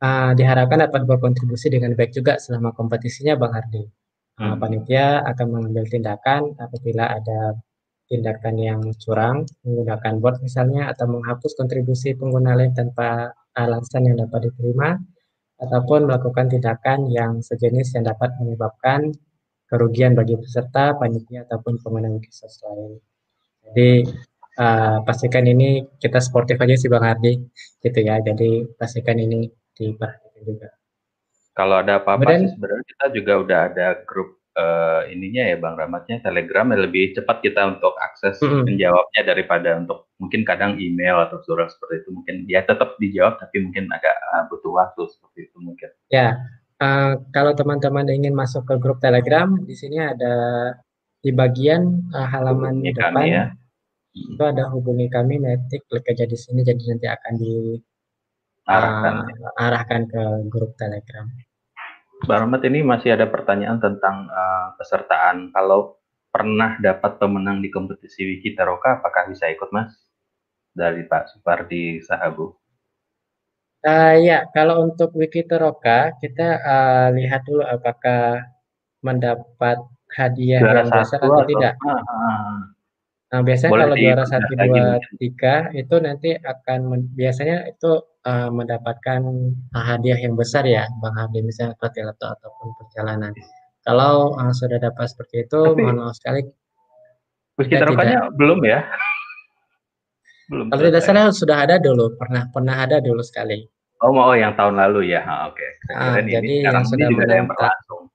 uh, 0.05 0.33
diharapkan 0.37 0.85
dapat 0.85 1.09
berkontribusi 1.09 1.73
dengan 1.73 1.97
baik 1.97 2.13
juga 2.13 2.37
selama 2.37 2.77
kompetisinya 2.77 3.41
Bang 3.41 3.57
Hardi. 3.57 3.89
Uh, 4.37 4.53
panitia 4.61 5.25
akan 5.33 5.47
mengambil 5.49 5.89
tindakan 5.89 6.53
apabila 6.61 7.09
ada 7.09 7.57
tindakan 8.13 8.55
yang 8.61 8.81
curang, 9.01 9.49
menggunakan 9.65 10.21
bot 10.21 10.45
misalnya, 10.45 10.93
atau 10.93 11.09
menghapus 11.09 11.57
kontribusi 11.57 12.13
pengguna 12.13 12.53
lain 12.53 12.77
tanpa 12.77 13.33
alasan 13.57 14.13
yang 14.13 14.21
dapat 14.21 14.53
diterima, 14.53 14.99
ataupun 15.57 16.05
melakukan 16.05 16.53
tindakan 16.53 17.09
yang 17.09 17.41
sejenis 17.41 17.97
yang 17.97 18.05
dapat 18.11 18.35
menyebabkan 18.43 19.15
kerugian 19.71 20.19
bagi 20.19 20.35
peserta, 20.35 20.99
panitia 20.99 21.47
ataupun 21.47 21.79
pemenang 21.79 22.19
kisah 22.19 22.51
lain. 22.75 22.99
Jadi 23.71 23.91
uh, 24.59 24.99
pastikan 25.07 25.47
ini 25.47 25.87
kita 26.03 26.19
sportif 26.19 26.59
aja 26.59 26.75
sih 26.75 26.91
Bang 26.91 27.07
Ardi, 27.07 27.39
gitu 27.79 27.99
ya. 28.03 28.19
Jadi 28.19 28.67
pastikan 28.75 29.17
ini 29.23 29.47
diperhatikan 29.79 30.43
juga. 30.43 30.69
Kalau 31.55 31.79
ada 31.79 32.03
apa-apa 32.03 32.51
sebenarnya 32.51 32.85
kita 32.87 33.07
juga 33.15 33.33
udah 33.47 33.59
ada 33.71 33.87
grup 34.03 34.41
uh, 34.57 35.03
ininya 35.11 35.45
ya 35.45 35.57
Bang 35.61 35.77
Ramatnya 35.77 36.23
Telegram 36.25 36.67
yang 36.73 36.83
lebih 36.89 37.15
cepat 37.15 37.43
kita 37.45 37.79
untuk 37.79 37.95
akses 38.01 38.41
mm 38.41 38.49
-hmm. 38.49 38.63
menjawabnya 38.67 39.23
daripada 39.27 39.71
untuk 39.77 40.11
mungkin 40.19 40.43
kadang 40.47 40.79
email 40.81 41.21
atau 41.29 41.43
surat 41.45 41.69
seperti 41.69 42.07
itu 42.07 42.11
mungkin 42.15 42.35
ya 42.49 42.65
tetap 42.65 42.97
dijawab 42.97 43.39
tapi 43.39 43.61
mungkin 43.63 43.91
agak 43.93 44.17
uh, 44.35 44.47
butuh 44.49 44.73
waktu 44.73 45.03
seperti 45.11 45.39
itu 45.51 45.57
mungkin. 45.61 45.91
Ya, 46.09 46.39
Uh, 46.81 47.21
kalau 47.37 47.53
teman-teman 47.53 48.09
ingin 48.09 48.33
masuk 48.33 48.65
ke 48.65 48.81
grup 48.81 49.05
Telegram, 49.05 49.53
di 49.53 49.77
sini 49.77 50.01
ada 50.01 50.33
di 51.21 51.29
bagian 51.29 52.09
uh, 52.09 52.25
halaman 52.25 52.81
hubungi 52.81 52.97
depan 52.97 53.25
ya. 53.29 53.53
itu 54.17 54.41
ada 54.41 54.65
hubungi 54.73 55.13
kami, 55.13 55.45
nanti 55.45 55.77
klik 55.85 56.09
aja 56.09 56.25
di 56.25 56.41
sini, 56.41 56.65
jadi 56.65 56.81
nanti 56.97 57.05
akan 57.05 57.33
diarahkan 57.37 59.15
uh, 59.29 59.61
arahkan 59.61 60.03
ke 60.09 60.23
grup 60.49 60.73
Telegram. 60.81 61.29
Bang 62.25 62.49
Ahmad 62.49 62.61
ini 62.69 62.85
masih 62.85 63.17
ada 63.17 63.25
pertanyaan 63.29 63.81
tentang 63.81 64.29
uh, 64.29 64.77
pesertaan. 64.77 65.53
Kalau 65.57 66.01
pernah 66.29 66.77
dapat 66.77 67.17
pemenang 67.17 67.65
di 67.65 67.73
kompetisi 67.73 68.29
Wiki 68.29 68.53
Teroka, 68.53 69.01
apakah 69.01 69.33
bisa 69.33 69.49
ikut 69.49 69.73
Mas? 69.73 69.97
Dari 70.77 71.05
Pak 71.09 71.33
Supardi 71.33 72.05
Sahabu. 72.05 72.60
Uh, 73.81 74.13
ya, 74.21 74.45
kalau 74.53 74.85
untuk 74.85 75.17
Wikiteroka 75.17 76.13
kita 76.21 76.61
uh, 76.61 77.09
lihat 77.17 77.49
dulu 77.49 77.65
apakah 77.65 78.45
mendapat 79.01 79.81
hadiah 80.13 80.61
juara 80.61 80.85
yang 80.85 80.93
besar 80.93 81.17
atau, 81.17 81.33
atau 81.33 81.49
tidak. 81.49 81.75
Uh, 81.81 81.97
uh, 81.97 82.57
nah, 83.33 83.41
biasanya 83.41 83.73
kalau 83.73 83.97
juara 83.97 84.25
satu 84.29 84.53
dua 84.53 85.01
tiga 85.17 85.55
itu 85.73 85.95
nanti 85.97 86.37
akan 86.37 87.09
biasanya 87.17 87.73
itu 87.73 88.05
uh, 88.29 88.53
mendapatkan 88.53 89.21
hadiah 89.73 90.19
yang 90.21 90.37
besar 90.37 90.69
ya, 90.69 90.85
Bang 91.01 91.17
Hardi 91.17 91.41
misalnya 91.41 91.73
seperti 91.81 92.05
laptop 92.05 92.37
ataupun 92.37 92.69
perjalanan. 92.85 93.33
Kalau 93.81 94.37
uh, 94.37 94.53
sudah 94.53 94.77
dapat 94.77 95.09
seperti 95.09 95.49
itu, 95.49 95.61
Tapi, 95.73 95.81
mohon 95.81 96.05
maaf 96.05 96.21
sekali. 96.21 96.45
Wikiterokanya 97.57 98.29
belum 98.37 98.61
ya? 98.61 98.85
Belum 100.51 100.67
Kalau 100.67 100.83
tidak 100.83 101.03
salah 101.07 101.31
sudah 101.31 101.63
ada 101.63 101.79
dulu, 101.79 102.19
pernah 102.19 102.51
pernah 102.51 102.83
ada 102.83 102.99
dulu 102.99 103.23
sekali. 103.23 103.63
Oh, 104.03 104.11
oh 104.11 104.35
yang 104.35 104.59
tahun 104.59 104.83
lalu 104.83 105.15
ya, 105.15 105.23
oke. 105.47 105.55
Okay. 105.55 105.71
Nah, 105.95 106.19
jadi 106.27 106.53
yang 106.67 106.83
sudah 106.83 107.07
ada 107.07 107.35
yang 107.39 107.47
berlangsung. 107.47 108.11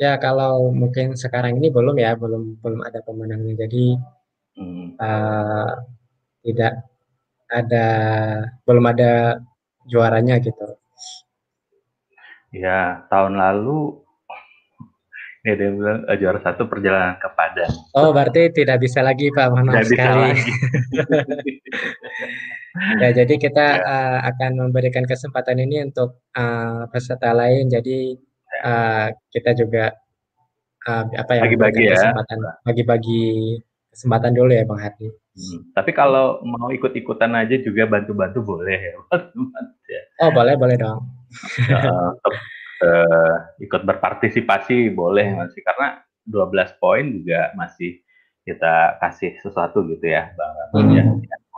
Ya 0.00 0.16
kalau 0.16 0.72
mungkin 0.72 1.12
sekarang 1.20 1.60
ini 1.60 1.68
belum 1.68 2.00
ya, 2.00 2.16
belum 2.16 2.64
belum 2.64 2.80
ada 2.80 3.04
pemenangnya. 3.04 3.68
Jadi 3.68 3.92
hmm. 4.56 4.96
uh, 4.96 5.72
tidak 6.40 6.88
ada, 7.52 7.88
belum 8.64 8.84
ada 8.88 9.44
juaranya 9.84 10.40
gitu. 10.40 10.80
Ya 12.56 13.04
tahun 13.12 13.36
lalu 13.36 14.00
Ya, 15.40 15.56
dia 15.56 15.72
bilang 15.72 16.04
uh, 16.04 16.16
juara 16.20 16.36
satu 16.44 16.68
perjalanan 16.68 17.16
ke 17.16 17.28
Padang. 17.32 17.72
Oh, 17.96 18.12
berarti 18.12 18.52
tidak 18.52 18.84
bisa 18.84 19.00
lagi 19.00 19.32
Pak, 19.32 19.46
mohon 19.48 19.72
maaf 19.72 19.88
sekali. 19.88 20.36
ya 23.00 23.08
jadi 23.16 23.34
kita 23.40 23.66
uh, 23.80 24.18
akan 24.28 24.68
memberikan 24.68 25.08
kesempatan 25.08 25.64
ini 25.64 25.88
untuk 25.88 26.20
uh, 26.36 26.84
peserta 26.92 27.32
lain. 27.32 27.72
Jadi 27.72 28.20
uh, 28.60 29.08
kita 29.32 29.56
juga 29.56 29.96
uh, 30.84 31.08
apa 31.08 31.32
ya 31.40 31.42
bagi-bagi 31.48 31.88
ya 31.88 31.96
kesempatan 31.96 32.38
bagi-bagi 32.68 33.24
kesempatan 33.96 34.32
dulu 34.36 34.52
ya 34.52 34.68
Bang 34.68 34.84
Hadi. 34.84 35.08
Hmm. 35.08 35.60
Tapi 35.72 35.90
kalau 35.96 36.44
mau 36.44 36.68
ikut-ikutan 36.68 37.32
aja 37.32 37.56
juga 37.64 37.88
bantu-bantu 37.88 38.44
boleh 38.44 38.76
ya. 38.76 38.94
Oh 40.20 40.30
boleh 40.36 40.52
boleh 40.60 40.76
dong. 40.76 41.00
uh, 41.72 42.12
uh, 42.82 43.34
ikut 43.60 43.82
berpartisipasi 43.84 44.92
boleh 44.92 45.36
masih 45.36 45.60
karena 45.64 46.00
12 46.28 46.80
poin 46.82 47.04
juga 47.22 47.52
masih 47.56 48.00
kita 48.44 48.98
kasih 48.98 49.36
sesuatu 49.40 49.84
gitu 49.88 50.04
ya 50.04 50.32
Bang 50.36 50.90
hmm. 50.90 50.96
ya. 50.96 51.04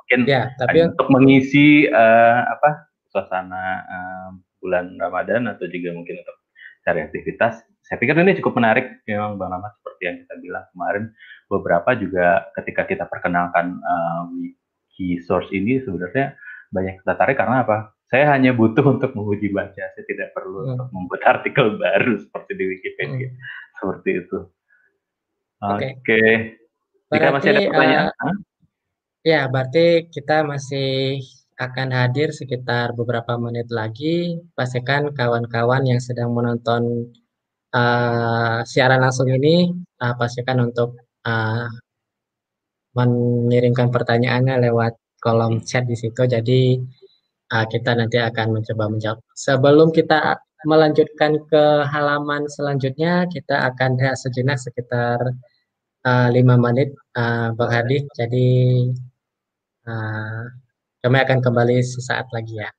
Mungkin 0.03 0.21
ya, 0.27 0.43
tapi 0.59 0.83
untuk 0.83 1.09
mengisi 1.15 1.87
uh, 1.89 2.43
apa 2.45 2.91
suasana 3.09 3.65
uh, 3.87 4.31
bulan 4.59 4.99
Ramadan 4.99 5.49
atau 5.49 5.65
juga 5.71 5.95
mungkin 5.95 6.21
untuk 6.21 6.37
cari 6.83 7.01
aktivitas. 7.07 7.63
Saya 7.83 7.97
pikir 7.99 8.15
ini 8.19 8.39
cukup 8.39 8.59
menarik 8.59 9.03
memang 9.07 9.39
Bang 9.39 9.55
Rahmat 9.55 9.79
seperti 9.79 10.03
yang 10.07 10.17
kita 10.27 10.35
bilang 10.43 10.65
kemarin 10.75 11.05
beberapa 11.47 11.91
juga 11.99 12.27
ketika 12.59 12.83
kita 12.87 13.05
perkenalkan 13.07 13.79
uh, 13.79 14.23
wiki 14.35 15.23
source 15.23 15.51
ini 15.55 15.83
sebenarnya 15.83 16.35
banyak 16.73 17.05
tertarik 17.07 17.37
karena 17.39 17.63
apa? 17.63 17.95
Saya 18.13 18.29
hanya 18.37 18.53
butuh 18.53 18.85
untuk 18.85 19.17
menguji 19.17 19.49
baca, 19.57 19.89
saya 19.89 20.05
tidak 20.05 20.37
perlu 20.37 20.69
hmm. 20.69 20.71
untuk 20.77 20.89
membuat 20.93 21.23
artikel 21.33 21.81
baru 21.81 22.21
seperti 22.21 22.53
di 22.61 22.65
Wikipedia. 22.69 23.29
Hmm. 23.33 23.41
Seperti 23.81 24.11
itu. 24.21 24.39
Oke. 25.65 25.73
Okay. 25.81 25.91
Okay. 26.05 26.31
Jika 27.09 27.29
masih 27.33 27.49
ada 27.57 27.61
pertanyaan, 27.73 28.07
uh, 28.13 28.37
ya 29.25 29.41
berarti 29.49 30.13
kita 30.13 30.45
masih 30.45 31.25
akan 31.57 31.89
hadir 31.89 32.37
sekitar 32.37 32.93
beberapa 32.93 33.33
menit 33.41 33.73
lagi. 33.73 34.37
Pastikan 34.53 35.17
kawan-kawan 35.17 35.89
yang 35.89 36.01
sedang 36.01 36.37
menonton 36.37 37.09
uh, 37.73 38.61
siaran 38.69 39.01
langsung 39.01 39.33
ini, 39.33 39.73
uh, 40.05 40.13
pastikan 40.21 40.61
untuk 40.61 41.01
uh, 41.25 41.69
mengirimkan 42.93 43.89
pertanyaannya 43.89 44.69
lewat 44.69 45.01
kolom 45.21 45.65
chat 45.65 45.89
di 45.89 45.97
situ. 45.97 46.29
Jadi 46.29 46.77
uh, 47.53 47.67
kita 47.69 47.93
nanti 47.95 48.19
akan 48.19 48.59
mencoba 48.59 48.85
menjawab. 48.89 49.21
Sebelum 49.37 49.93
kita 49.93 50.41
melanjutkan 50.65 51.37
ke 51.51 51.65
halaman 51.87 52.49
selanjutnya, 52.49 53.29
kita 53.29 53.69
akan 53.73 54.01
rehat 54.01 54.17
sejenak 54.19 54.59
sekitar 54.59 55.19
uh, 56.09 56.29
lima 56.33 56.57
menit, 56.57 56.97
uh, 57.15 57.53
Bang 57.55 57.71
Hadi. 57.71 58.03
Jadi 58.17 58.49
uh, 59.87 60.43
kami 61.03 61.19
akan 61.21 61.39
kembali 61.45 61.79
sesaat 61.83 62.31
lagi 62.33 62.63
ya. 62.63 62.71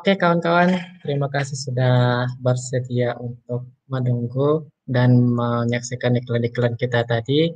Oke 0.00 0.16
kawan-kawan, 0.16 0.80
terima 1.04 1.28
kasih 1.28 1.60
sudah 1.60 2.24
bersedia 2.40 3.12
untuk 3.20 3.68
menunggu 3.84 4.64
dan 4.88 5.12
menyaksikan 5.12 6.16
iklan-iklan 6.16 6.72
kita 6.80 7.04
tadi. 7.04 7.52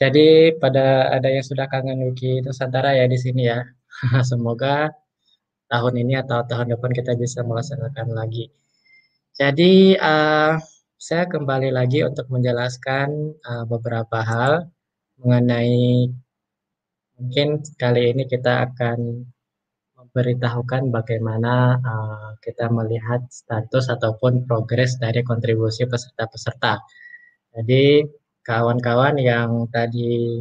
Jadi 0.00 0.56
pada 0.56 1.12
ada 1.12 1.28
yang 1.28 1.44
sudah 1.44 1.68
kangen 1.68 2.08
Wiki 2.08 2.40
Nusantara 2.40 2.96
ya 2.96 3.04
di 3.04 3.20
sini 3.20 3.52
ya. 3.52 3.68
Semoga 4.32 4.88
tahun 5.68 6.08
ini 6.08 6.16
atau 6.24 6.40
tahun 6.48 6.72
depan 6.72 6.88
kita 6.96 7.12
bisa 7.20 7.44
melaksanakan 7.44 8.16
lagi. 8.16 8.48
Jadi 9.36 9.92
uh, 10.00 10.56
saya 10.96 11.28
kembali 11.28 11.68
lagi 11.68 12.00
untuk 12.00 12.32
menjelaskan 12.32 13.36
uh, 13.44 13.68
beberapa 13.68 14.24
hal 14.24 14.72
mengenai 15.20 16.08
mungkin 17.20 17.60
kali 17.76 18.16
ini 18.16 18.24
kita 18.24 18.72
akan 18.72 19.28
memberitahukan 19.98 20.94
bagaimana 20.94 21.82
uh, 21.82 22.30
kita 22.38 22.70
melihat 22.70 23.26
status 23.34 23.90
ataupun 23.90 24.46
progres 24.46 24.94
dari 25.02 25.26
kontribusi 25.26 25.90
peserta-peserta. 25.90 26.78
Jadi 27.58 28.06
kawan-kawan 28.46 29.18
yang 29.18 29.66
tadi 29.74 30.38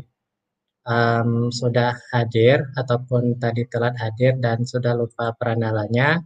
um, 0.85 1.49
sudah 1.49 1.97
hadir 2.13 2.69
ataupun 2.77 3.41
tadi 3.41 3.65
telat 3.65 3.97
hadir 3.97 4.37
dan 4.37 4.61
sudah 4.61 4.93
lupa 4.93 5.33
peranalanya, 5.33 6.21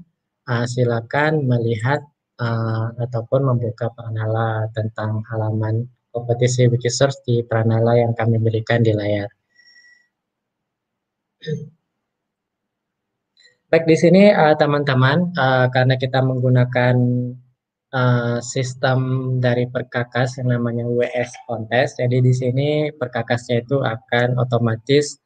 uh, 0.52 0.66
silakan 0.68 1.48
melihat 1.48 2.04
uh, 2.44 2.92
ataupun 3.00 3.48
membuka 3.48 3.88
Pranala 3.96 4.68
tentang 4.76 5.24
halaman 5.32 5.88
kompetisi 6.12 6.68
Wikisource 6.68 7.24
di 7.24 7.40
Pranala 7.48 7.96
yang 7.96 8.12
kami 8.12 8.38
berikan 8.44 8.84
di 8.84 8.92
layar. 8.92 9.32
Baik 13.72 13.88
di 13.88 13.96
sini 13.96 14.28
eh, 14.28 14.56
teman-teman, 14.60 15.32
uh, 15.32 15.40
uh, 15.40 15.66
karena 15.72 15.96
kita 15.96 16.20
menggunakan 16.20 16.96
uh, 17.96 18.44
sistem 18.44 19.00
dari 19.40 19.64
perkakas 19.72 20.44
yang 20.44 20.52
namanya 20.60 20.84
WS 20.84 21.32
Contest, 21.48 22.04
jadi 22.04 22.20
di 22.20 22.36
sini 22.36 22.92
perkakasnya 22.92 23.64
itu 23.64 23.80
akan 23.80 24.36
otomatis 24.44 25.24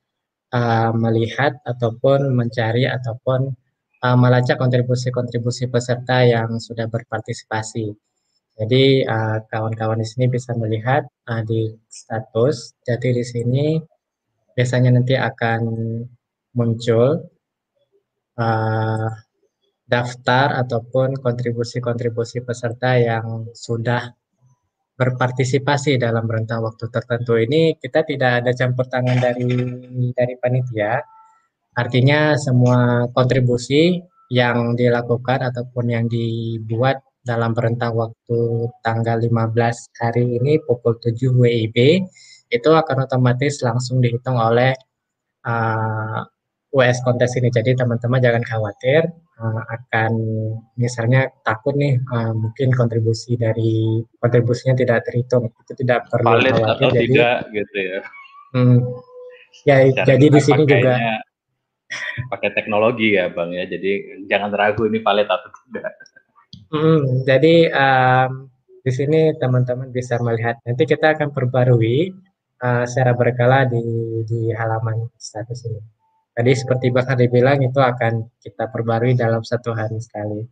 uh, 0.54 0.94
melihat 0.94 1.58
ataupun 1.66 2.38
mencari 2.38 2.86
ataupun 2.86 3.50
uh, 4.06 4.18
melacak 4.22 4.62
kontribusi-kontribusi 4.62 5.66
peserta 5.66 6.22
yang 6.22 6.62
sudah 6.62 6.86
berpartisipasi. 6.86 7.98
Jadi 8.62 9.10
uh, 9.10 9.42
kawan-kawan 9.50 9.98
uh, 9.98 10.02
di 10.06 10.08
sini 10.08 10.30
bisa 10.30 10.54
melihat 10.54 11.02
uh, 11.34 11.42
di 11.42 11.74
status. 11.90 12.78
Jadi 12.86 13.10
di 13.10 13.26
sini 13.26 13.66
biasanya 14.54 14.94
nanti 14.94 15.18
akan 15.18 15.62
muncul 16.54 17.35
uh, 18.40 19.08
daftar 19.86 20.66
ataupun 20.66 21.22
kontribusi-kontribusi 21.22 22.42
peserta 22.42 22.98
yang 22.98 23.50
sudah 23.54 24.10
berpartisipasi 24.96 26.00
dalam 26.00 26.26
rentang 26.26 26.64
waktu 26.64 26.88
tertentu. 26.88 27.36
Ini 27.36 27.76
kita 27.78 28.08
tidak 28.08 28.32
ada 28.44 28.52
campur 28.56 28.88
tangan 28.88 29.20
dari 29.20 29.52
dari 30.16 30.34
panitia. 30.40 31.04
Artinya 31.76 32.40
semua 32.40 33.04
kontribusi 33.12 34.00
yang 34.32 34.74
dilakukan 34.74 35.52
ataupun 35.52 35.86
yang 35.92 36.06
dibuat 36.08 37.04
dalam 37.26 37.52
rentang 37.58 37.94
waktu 37.98 38.70
tanggal 38.86 39.18
15 39.20 40.02
hari 40.02 40.40
ini 40.40 40.62
pukul 40.64 40.98
7 41.02 41.34
WIB 41.36 41.78
itu 42.54 42.70
akan 42.70 43.10
otomatis 43.10 43.60
langsung 43.66 43.98
dihitung 44.00 44.38
oleh 44.38 44.78
uh, 45.44 46.22
US 46.76 47.00
kontes 47.08 47.32
ini. 47.40 47.48
Jadi 47.48 47.74
teman-teman 47.80 48.20
jangan 48.20 48.44
khawatir 48.44 49.08
uh, 49.40 49.62
akan 49.72 50.12
misalnya 50.76 51.32
takut 51.48 51.72
nih 51.80 51.96
uh, 52.12 52.36
mungkin 52.36 52.76
kontribusi 52.76 53.40
dari 53.40 54.04
kontribusinya 54.20 54.76
tidak 54.76 55.08
terhitung 55.08 55.48
itu 55.48 55.74
tidak 55.80 56.12
perlu 56.12 56.36
Valid 56.36 56.54
khawatir. 56.60 56.76
Atau 56.76 56.90
jadi 56.92 57.08
tidak, 57.08 57.38
gitu 57.56 57.78
ya. 57.80 58.00
Hmm, 58.56 58.78
ya 59.64 59.76
jadi 60.04 60.26
di 60.32 60.42
sini 60.44 60.64
juga 60.68 60.96
pakai 62.32 62.50
teknologi 62.52 63.16
ya 63.16 63.32
bang 63.32 63.56
ya 63.56 63.64
jadi 63.70 63.92
jangan 64.28 64.52
ragu 64.52 64.90
ini 64.90 65.00
valid 65.00 65.30
atau 65.30 65.50
tidak 65.70 65.94
hmm, 66.74 67.24
jadi 67.24 67.56
um, 67.72 68.50
di 68.86 68.92
sini 68.94 69.34
teman-teman 69.38 69.90
bisa 69.90 70.20
melihat 70.22 70.60
nanti 70.66 70.84
kita 70.86 71.18
akan 71.18 71.32
perbarui 71.32 72.14
uh, 72.62 72.84
secara 72.86 73.14
berkala 73.18 73.70
di 73.70 73.82
di 74.26 74.50
halaman 74.54 75.10
status 75.18 75.66
ini 75.70 75.82
tadi 76.36 76.52
seperti 76.52 76.92
bahkan 76.92 77.16
dibilang 77.16 77.64
itu 77.64 77.80
akan 77.80 78.28
kita 78.44 78.68
perbarui 78.70 79.16
dalam 79.16 79.42
satu 79.42 79.72
hari 79.72 79.98
sekali 80.04 80.44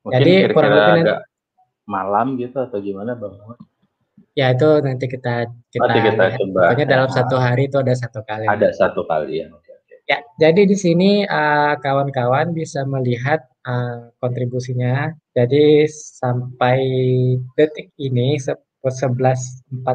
Mungkin 0.00 0.16
jadi 0.16 0.32
kurang 0.56 0.72
lebih 0.72 0.92
nanti, 1.04 1.12
malam 1.84 2.26
gitu 2.40 2.56
atau 2.56 2.80
gimana 2.80 3.12
bang 3.12 3.36
Ya 4.38 4.54
itu 4.54 4.68
nanti 4.80 5.10
kita 5.10 5.50
kita, 5.74 5.84
nanti 5.84 6.00
kita 6.06 6.24
coba. 6.38 6.60
Pokoknya 6.70 6.86
dalam 6.86 7.08
satu 7.10 7.36
hari 7.36 7.66
itu 7.66 7.76
ada 7.82 7.92
satu 7.98 8.22
kali. 8.22 8.46
Ada 8.46 8.70
satu 8.72 9.02
kali 9.04 9.42
ya. 9.42 9.46
Ya, 10.10 10.18
jadi 10.42 10.66
di 10.66 10.74
sini 10.74 11.22
eh, 11.22 11.74
kawan-kawan 11.78 12.50
uh, 12.50 12.54
bisa 12.54 12.82
melihat 12.82 13.46
uh, 13.62 14.10
kontribusinya. 14.18 15.14
Jadi 15.38 15.86
sampai 15.90 16.78
detik 17.54 17.94
ini 17.94 18.34
11.40 18.38 19.86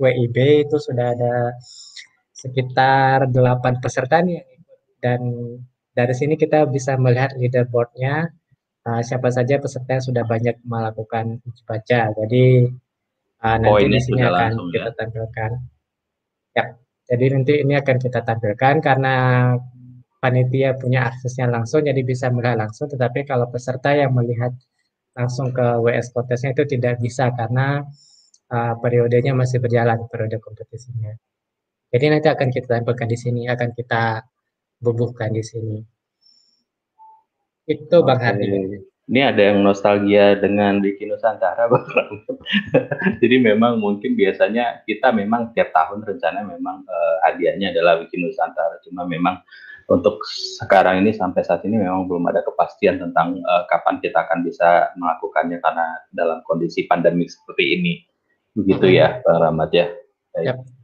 WIB 0.00 0.36
itu 0.66 0.76
sudah 0.82 1.14
ada 1.14 1.54
sekitar 2.38 3.26
8 3.34 3.82
peserta 3.82 4.22
nih 4.22 4.38
dan 5.02 5.18
dari 5.90 6.14
sini 6.14 6.38
kita 6.38 6.70
bisa 6.70 6.94
melihat 6.94 7.34
leaderboardnya 7.34 8.30
uh, 8.86 9.02
siapa 9.02 9.34
saja 9.34 9.58
peserta 9.58 9.98
yang 9.98 10.04
sudah 10.06 10.24
banyak 10.24 10.56
melakukan 10.62 11.42
uji 11.42 11.62
baca. 11.66 12.00
Jadi 12.14 12.44
uh, 13.42 13.56
nanti 13.58 13.84
di 13.90 14.00
sini 14.00 14.22
akan 14.22 14.52
kita 14.70 14.90
ya? 14.90 14.94
tampilkan. 14.94 15.50
Ya. 16.54 16.64
Jadi 17.08 17.24
nanti 17.34 17.54
ini 17.64 17.74
akan 17.74 17.96
kita 17.98 18.20
tampilkan 18.22 18.74
karena 18.84 19.14
panitia 20.22 20.78
punya 20.78 21.10
aksesnya 21.10 21.46
langsung 21.50 21.86
jadi 21.86 22.02
bisa 22.02 22.28
melihat 22.30 22.58
langsung 22.58 22.90
tetapi 22.90 23.22
kalau 23.22 23.46
peserta 23.48 23.94
yang 23.94 24.12
melihat 24.12 24.50
langsung 25.14 25.50
ke 25.54 25.66
WS 25.82 26.10
kontesnya 26.14 26.54
itu 26.54 26.66
tidak 26.66 26.98
bisa 27.02 27.30
karena 27.34 27.82
uh, 28.54 28.74
periodenya 28.78 29.34
masih 29.34 29.58
berjalan 29.58 30.06
periode 30.10 30.38
kompetisinya. 30.38 31.10
Jadi 31.88 32.04
nanti 32.12 32.28
akan 32.28 32.48
kita 32.52 32.66
tampilkan 32.80 33.08
di 33.08 33.18
sini, 33.18 33.42
akan 33.48 33.72
kita 33.72 34.22
bubuhkan 34.80 35.32
di 35.32 35.42
sini. 35.44 35.78
Itu 37.68 38.04
Bang 38.04 38.20
Hardi 38.20 38.88
ini 39.08 39.24
ada 39.24 39.40
yang 39.40 39.64
nostalgia 39.64 40.36
dengan 40.36 40.84
Diki 40.84 41.08
Nusantara 41.08 41.64
Bang 41.72 41.88
Jadi 43.24 43.36
memang 43.40 43.80
mungkin 43.80 44.12
biasanya 44.12 44.84
kita 44.84 45.16
memang 45.16 45.56
tiap 45.56 45.72
tahun 45.72 46.04
rencana 46.04 46.44
memang 46.44 46.84
uh, 46.84 47.16
hadiahnya 47.24 47.72
adalah 47.72 48.04
Wiki 48.04 48.20
Nusantara. 48.20 48.76
Cuma 48.84 49.08
memang 49.08 49.40
untuk 49.88 50.20
sekarang 50.60 51.00
ini 51.00 51.16
sampai 51.16 51.40
saat 51.40 51.64
ini 51.64 51.80
memang 51.80 52.04
belum 52.04 52.28
ada 52.28 52.44
kepastian 52.44 53.00
tentang 53.00 53.40
uh, 53.48 53.64
kapan 53.72 53.96
kita 54.04 54.28
akan 54.28 54.44
bisa 54.44 54.92
melakukannya 55.00 55.56
karena 55.64 55.86
dalam 56.12 56.44
kondisi 56.44 56.84
pandemi 56.84 57.24
seperti 57.24 57.80
ini. 57.80 57.92
Begitu 58.52 58.92
ya, 58.92 59.24
Bang 59.24 59.40
Rahmat 59.40 59.70
ya. 59.72 59.88
Yep. 60.36 60.77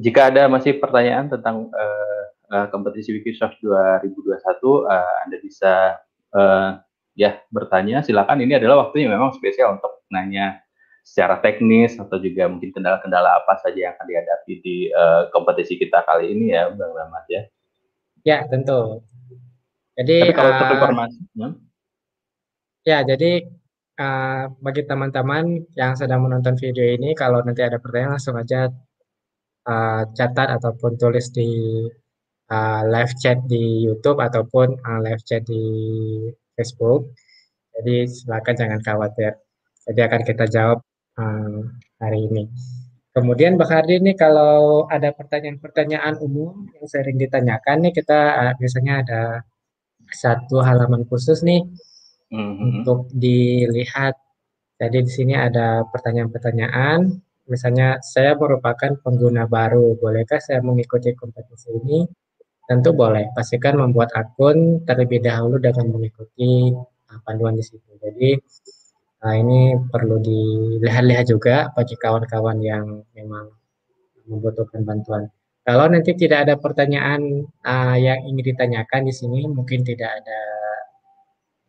Jika 0.00 0.32
ada 0.32 0.48
masih 0.48 0.80
pertanyaan 0.80 1.28
tentang 1.28 1.68
uh, 1.68 2.22
uh, 2.48 2.66
kompetisi 2.72 3.12
Wikisoft 3.12 3.60
2021, 3.60 4.32
uh, 4.88 5.14
Anda 5.28 5.36
bisa 5.44 6.00
uh, 6.32 6.80
ya 7.12 7.36
bertanya 7.52 8.00
silakan 8.00 8.40
ini 8.40 8.56
adalah 8.56 8.88
waktunya 8.88 9.12
memang 9.12 9.36
spesial 9.36 9.76
untuk 9.76 10.00
nanya 10.08 10.64
secara 11.04 11.36
teknis 11.44 12.00
atau 12.00 12.16
juga 12.16 12.48
mungkin 12.48 12.72
kendala-kendala 12.72 13.44
apa 13.44 13.60
saja 13.60 13.90
yang 13.90 13.92
akan 13.96 14.06
dihadapi 14.08 14.52
di 14.64 14.76
uh, 14.88 15.28
kompetisi 15.36 15.76
kita 15.76 16.00
kali 16.08 16.32
ini 16.32 16.56
ya 16.56 16.72
Bang 16.72 16.92
Rahmat 16.96 17.24
ya. 17.28 17.42
Ya 18.24 18.38
tentu. 18.48 19.04
Jadi 20.00 20.16
Tapi 20.28 20.36
kalau 20.36 20.50
untuk 20.56 20.68
uh, 20.68 20.74
informasi 20.80 21.20
hmm? 21.36 21.52
ya 22.88 23.04
jadi 23.04 23.32
uh, 24.00 24.44
bagi 24.64 24.82
teman-teman 24.88 25.68
yang 25.76 25.92
sedang 25.92 26.24
menonton 26.24 26.56
video 26.56 26.84
ini 26.84 27.12
kalau 27.12 27.44
nanti 27.44 27.60
ada 27.60 27.76
pertanyaan 27.76 28.16
langsung 28.16 28.36
aja 28.40 28.72
uh, 29.70 30.02
catat 30.18 30.48
ataupun 30.58 30.98
tulis 30.98 31.30
di 31.30 31.48
uh, 32.50 32.82
live 32.90 33.14
chat 33.22 33.38
di 33.46 33.86
YouTube 33.86 34.18
ataupun 34.18 34.74
uh, 34.82 35.00
live 35.06 35.22
chat 35.22 35.46
di 35.46 35.62
Facebook. 36.58 37.14
Jadi 37.78 38.10
silakan 38.10 38.54
jangan 38.58 38.80
khawatir. 38.82 39.32
Jadi 39.86 40.00
akan 40.04 40.22
kita 40.26 40.44
jawab 40.50 40.78
um, 41.16 41.70
hari 42.02 42.26
ini. 42.26 42.44
Kemudian 43.10 43.58
Mbak 43.58 43.70
Hardi 43.70 43.98
ini 43.98 44.14
kalau 44.14 44.86
ada 44.86 45.10
pertanyaan-pertanyaan 45.10 46.22
umum 46.22 46.70
yang 46.78 46.86
sering 46.86 47.18
ditanyakan 47.18 47.82
nih 47.82 47.92
kita 47.94 48.18
uh, 48.38 48.52
biasanya 48.54 49.02
ada 49.02 49.22
satu 50.10 50.62
halaman 50.62 51.02
khusus 51.10 51.42
nih 51.42 51.66
mm-hmm. 52.30 52.82
untuk 52.82 53.10
dilihat. 53.10 54.14
Jadi 54.78 54.98
di 55.04 55.12
sini 55.12 55.34
ada 55.34 55.84
pertanyaan-pertanyaan. 55.90 57.29
Misalnya 57.50 57.98
saya 58.00 58.38
merupakan 58.38 58.94
pengguna 59.02 59.50
baru, 59.50 59.98
bolehkah 59.98 60.38
saya 60.38 60.62
mengikuti 60.62 61.10
kompetisi 61.18 61.74
ini? 61.74 62.06
tentu 62.70 62.94
boleh. 62.94 63.26
Pastikan 63.34 63.74
membuat 63.74 64.14
akun 64.14 64.86
terlebih 64.86 65.18
dahulu 65.26 65.58
dengan 65.58 65.90
mengikuti 65.90 66.70
uh, 67.10 67.20
panduan 67.26 67.58
di 67.58 67.66
situ. 67.66 67.90
Jadi 67.98 68.38
uh, 69.26 69.34
ini 69.34 69.74
perlu 69.90 70.22
dilihat-lihat 70.22 71.26
juga 71.26 71.74
bagi 71.74 71.98
kawan-kawan 71.98 72.62
yang 72.62 73.02
memang 73.18 73.50
membutuhkan 74.30 74.86
bantuan. 74.86 75.26
Kalau 75.66 75.90
nanti 75.90 76.14
tidak 76.14 76.46
ada 76.46 76.54
pertanyaan 76.54 77.42
uh, 77.66 77.98
yang 77.98 78.22
ingin 78.22 78.54
ditanyakan 78.54 79.10
di 79.10 79.12
sini, 79.18 79.50
mungkin 79.50 79.82
tidak 79.82 80.22
ada 80.22 80.40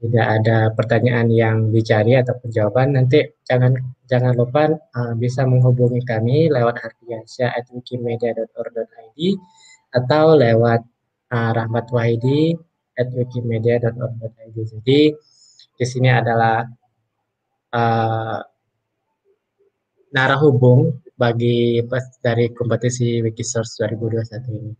tidak 0.01 0.41
ada 0.41 0.73
pertanyaan 0.73 1.29
yang 1.29 1.69
dicari 1.69 2.17
atau 2.17 2.33
jawaban, 2.49 2.97
nanti 2.97 3.21
jangan 3.45 3.77
jangan 4.09 4.33
lupa 4.33 4.73
uh, 4.73 5.13
bisa 5.13 5.45
menghubungi 5.45 6.01
kami 6.01 6.49
lewat 6.49 6.81
ardiansyah@wikimedia.org.id 6.81 9.19
atau 9.93 10.25
lewat 10.33 10.81
uh, 11.29 11.51
Rahmat 11.53 11.93
Wahidi 11.93 12.57
wikimedia.org.id. 12.97 14.57
Jadi 14.57 15.13
di 15.77 15.85
sini 15.85 16.09
adalah 16.09 16.65
uh, 17.73 18.39
narah 20.11 20.39
hubung 20.43 21.01
bagi 21.13 21.81
dari 22.21 22.49
kompetisi 22.53 23.21
Wikisource 23.21 23.85
2021 23.85 24.57
ini. 24.57 24.73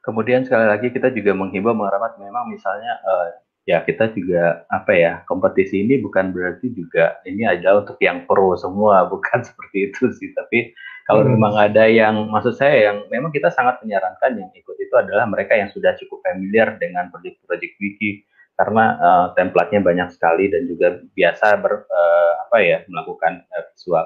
Kemudian 0.00 0.42
sekali 0.42 0.66
lagi 0.66 0.88
kita 0.90 1.12
juga 1.12 1.36
menghimbau 1.36 1.76
Rahmat 1.76 2.18
memang 2.18 2.50
misalnya 2.50 2.98
uh, 3.04 3.30
ya 3.68 3.84
kita 3.84 4.10
juga 4.16 4.64
apa 4.72 4.92
ya 4.96 5.12
kompetisi 5.28 5.84
ini 5.84 6.00
bukan 6.00 6.32
berarti 6.32 6.72
juga 6.72 7.20
ini 7.28 7.44
adalah 7.44 7.84
untuk 7.84 8.00
yang 8.00 8.24
pro 8.24 8.56
semua 8.56 9.04
bukan 9.12 9.44
seperti 9.44 9.92
itu 9.92 10.10
sih. 10.16 10.32
Tapi 10.32 10.72
kalau 11.04 11.26
hmm. 11.26 11.32
memang 11.36 11.54
ada 11.58 11.84
yang 11.90 12.30
maksud 12.30 12.54
saya 12.56 12.92
yang 12.92 13.06
memang 13.10 13.34
kita 13.34 13.50
sangat 13.50 13.82
menyarankan 13.82 14.38
yang 14.38 14.50
ikut 14.54 14.76
itu 14.78 14.94
adalah 14.94 15.26
mereka 15.26 15.58
yang 15.58 15.68
sudah 15.72 15.94
cukup 15.98 16.22
familiar 16.22 16.78
dengan 16.78 17.10
proyek-proyek 17.10 17.76
wiki. 17.82 18.24
Karena 18.60 18.92
uh, 19.00 19.26
templatenya 19.32 19.80
banyak 19.80 20.08
sekali 20.12 20.52
dan 20.52 20.68
juga 20.68 21.00
biasa 21.16 21.56
ber 21.64 21.88
uh, 21.88 22.32
apa 22.44 22.56
ya 22.60 22.84
melakukan 22.92 23.40
uh, 23.56 23.64
visual 23.72 24.04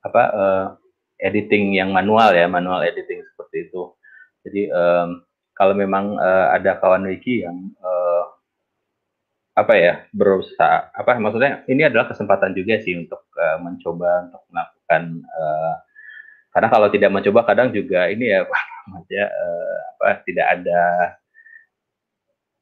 apa 0.00 0.22
uh, 0.32 0.66
editing 1.20 1.76
yang 1.76 1.92
manual 1.92 2.32
ya 2.32 2.48
manual 2.48 2.80
editing 2.80 3.20
seperti 3.28 3.68
itu. 3.68 3.92
Jadi 4.48 4.72
um, 4.72 5.20
kalau 5.52 5.74
memang 5.76 6.16
uh, 6.16 6.54
ada 6.54 6.80
kawan 6.80 7.04
wiki 7.12 7.44
yang 7.44 7.74
uh, 7.82 8.37
apa 9.58 9.74
ya 9.74 9.94
berusaha 10.14 10.94
apa 10.94 11.18
maksudnya 11.18 11.66
ini 11.66 11.82
adalah 11.82 12.06
kesempatan 12.06 12.54
juga 12.54 12.78
sih 12.78 12.94
untuk 12.94 13.26
uh, 13.34 13.58
mencoba 13.58 14.30
untuk 14.30 14.42
melakukan 14.54 15.02
uh, 15.26 15.74
karena 16.54 16.68
kalau 16.70 16.88
tidak 16.94 17.10
mencoba 17.10 17.40
kadang 17.42 17.74
juga 17.74 18.06
ini 18.06 18.30
ya 18.30 18.46
ya 19.18 19.26
uh, 19.26 19.78
apa 19.98 20.22
tidak 20.22 20.46
ada 20.46 20.82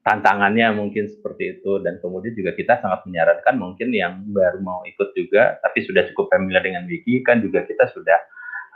tantangannya 0.07 0.71
mungkin 0.71 1.11
seperti 1.11 1.59
itu. 1.59 1.83
Dan 1.83 1.99
kemudian 1.99 2.39
juga 2.39 2.55
kita 2.55 2.79
sangat 2.79 3.03
menyarankan 3.11 3.59
mungkin 3.59 3.91
yang 3.91 4.23
baru 4.31 4.63
mau 4.63 4.87
ikut 4.87 5.11
juga 5.19 5.59
tapi 5.67 5.83
sudah 5.83 6.07
cukup 6.15 6.31
familiar 6.31 6.63
dengan 6.63 6.87
wiki 6.87 7.27
kan 7.27 7.43
juga 7.43 7.67
kita 7.67 7.91
sudah 7.91 8.15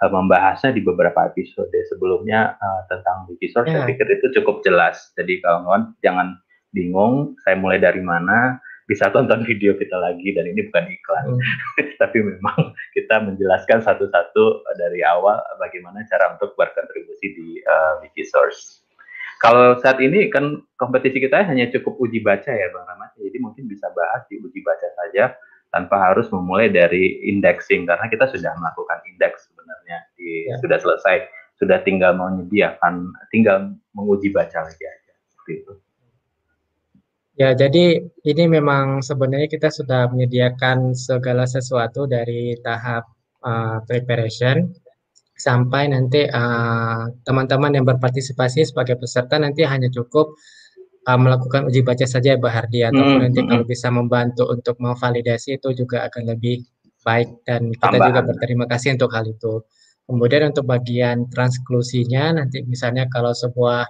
uh, 0.02 0.10
membahasnya 0.10 0.74
di 0.74 0.82
beberapa 0.82 1.30
episode 1.30 1.70
sebelumnya 1.86 2.58
uh, 2.58 2.82
tentang 2.90 3.30
wiki 3.30 3.46
source 3.54 3.70
yeah. 3.70 3.86
saya 3.86 3.94
pikir 3.94 4.06
itu 4.10 4.26
cukup 4.42 4.66
jelas. 4.66 5.14
Jadi 5.14 5.38
kawan-kawan 5.38 5.94
jangan 6.02 6.34
bingung 6.70 7.34
saya 7.42 7.58
mulai 7.58 7.82
dari 7.82 8.02
mana 8.02 8.58
bisa 8.90 9.06
tonton 9.14 9.46
video 9.46 9.78
kita 9.78 9.94
lagi 9.94 10.34
dan 10.34 10.50
ini 10.50 10.66
bukan 10.66 10.90
iklan 10.90 11.24
hmm. 11.38 11.38
tapi 12.02 12.18
memang 12.26 12.74
kita 12.90 13.22
menjelaskan 13.22 13.86
satu-satu 13.86 14.66
dari 14.74 15.06
awal 15.06 15.38
bagaimana 15.62 16.02
cara 16.10 16.34
untuk 16.34 16.58
berkontribusi 16.58 17.26
di 17.38 17.48
uh, 17.62 18.02
Wikisource. 18.02 18.82
Kalau 19.40 19.78
saat 19.80 20.02
ini 20.02 20.28
kan 20.28 20.60
kompetisi 20.76 21.22
kita 21.22 21.46
hanya 21.46 21.70
cukup 21.72 21.96
uji 22.02 22.20
baca 22.20 22.50
ya 22.50 22.66
Bang 22.74 22.84
Rahmat, 22.84 23.16
jadi 23.16 23.38
mungkin 23.40 23.70
bisa 23.70 23.88
bahas 23.94 24.26
di 24.28 24.36
uji 24.36 24.60
baca 24.60 24.84
saja 25.00 25.32
tanpa 25.70 25.96
harus 26.10 26.26
memulai 26.34 26.68
dari 26.68 27.24
indexing 27.30 27.86
karena 27.86 28.04
kita 28.10 28.26
sudah 28.26 28.52
melakukan 28.58 29.00
indeks 29.06 29.48
sebenarnya 29.48 29.98
di, 30.18 30.50
ya. 30.50 30.58
sudah 30.60 30.76
selesai, 30.82 31.30
sudah 31.56 31.78
tinggal 31.86 32.12
menyediakan, 32.18 33.14
tinggal 33.30 33.70
menguji 33.94 34.28
baca 34.34 34.66
lagi 34.66 34.84
aja 34.84 35.12
seperti 35.30 35.52
itu. 35.62 35.72
Ya, 37.40 37.56
jadi 37.56 38.04
ini 38.04 38.44
memang 38.52 39.00
sebenarnya 39.00 39.48
kita 39.48 39.72
sudah 39.72 40.12
menyediakan 40.12 40.92
segala 40.92 41.48
sesuatu 41.48 42.04
dari 42.04 42.52
tahap 42.60 43.08
uh, 43.40 43.80
preparation 43.88 44.68
sampai 45.40 45.88
nanti 45.88 46.28
uh, 46.28 47.08
teman-teman 47.24 47.72
uh, 47.72 47.76
yang 47.80 47.86
berpartisipasi 47.88 48.68
sebagai 48.68 49.00
peserta 49.00 49.40
nanti 49.40 49.64
hanya 49.64 49.88
cukup 49.88 50.36
uh, 51.08 51.16
melakukan 51.16 51.64
uji 51.64 51.80
baca 51.80 52.04
saja 52.04 52.36
Mbak 52.36 52.52
Hardi 52.52 52.84
ataupun 52.84 53.16
hmm, 53.16 53.24
nanti 53.24 53.40
hmm. 53.40 53.48
kalau 53.48 53.64
bisa 53.64 53.88
membantu 53.88 54.44
untuk 54.52 54.76
memvalidasi 54.76 55.56
itu 55.56 55.72
juga 55.72 56.12
akan 56.12 56.36
lebih 56.36 56.60
baik 57.00 57.40
dan 57.48 57.72
kita 57.72 57.88
Tambahan. 57.88 58.08
juga 58.12 58.20
berterima 58.28 58.64
kasih 58.68 59.00
untuk 59.00 59.16
hal 59.16 59.24
itu. 59.24 59.64
Kemudian 60.04 60.52
untuk 60.52 60.68
bagian 60.68 61.24
transklusinya 61.32 62.36
nanti 62.36 62.60
misalnya 62.68 63.08
kalau 63.08 63.32
sebuah 63.32 63.88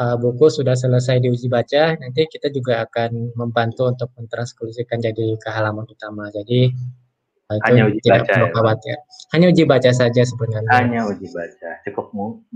uh, 0.00 0.16
buku 0.18 0.46
sudah 0.50 0.74
selesai 0.74 1.22
diuji 1.22 1.46
baca, 1.46 1.94
nanti 1.98 2.26
kita 2.26 2.50
juga 2.50 2.86
akan 2.86 3.34
membantu 3.38 3.90
untuk 3.90 4.10
mentranskripsikan 4.18 5.02
jadi 5.02 5.38
ke 5.38 5.48
halaman 5.50 5.86
utama. 5.86 6.30
Jadi 6.34 6.74
uh, 7.50 7.56
itu 7.58 7.70
Hanya 7.70 7.82
uji 7.90 7.98
tidak 8.02 8.26
baca 8.26 8.32
perlu 8.32 8.46
ya, 8.46 8.54
khawatir. 8.54 8.96
Hanya 9.34 9.46
uji 9.50 9.62
baca 9.66 9.90
saja 9.94 10.22
sebenarnya. 10.26 10.70
Hanya 10.74 11.00
uji 11.10 11.26
baca, 11.30 11.70
cukup 11.86 12.06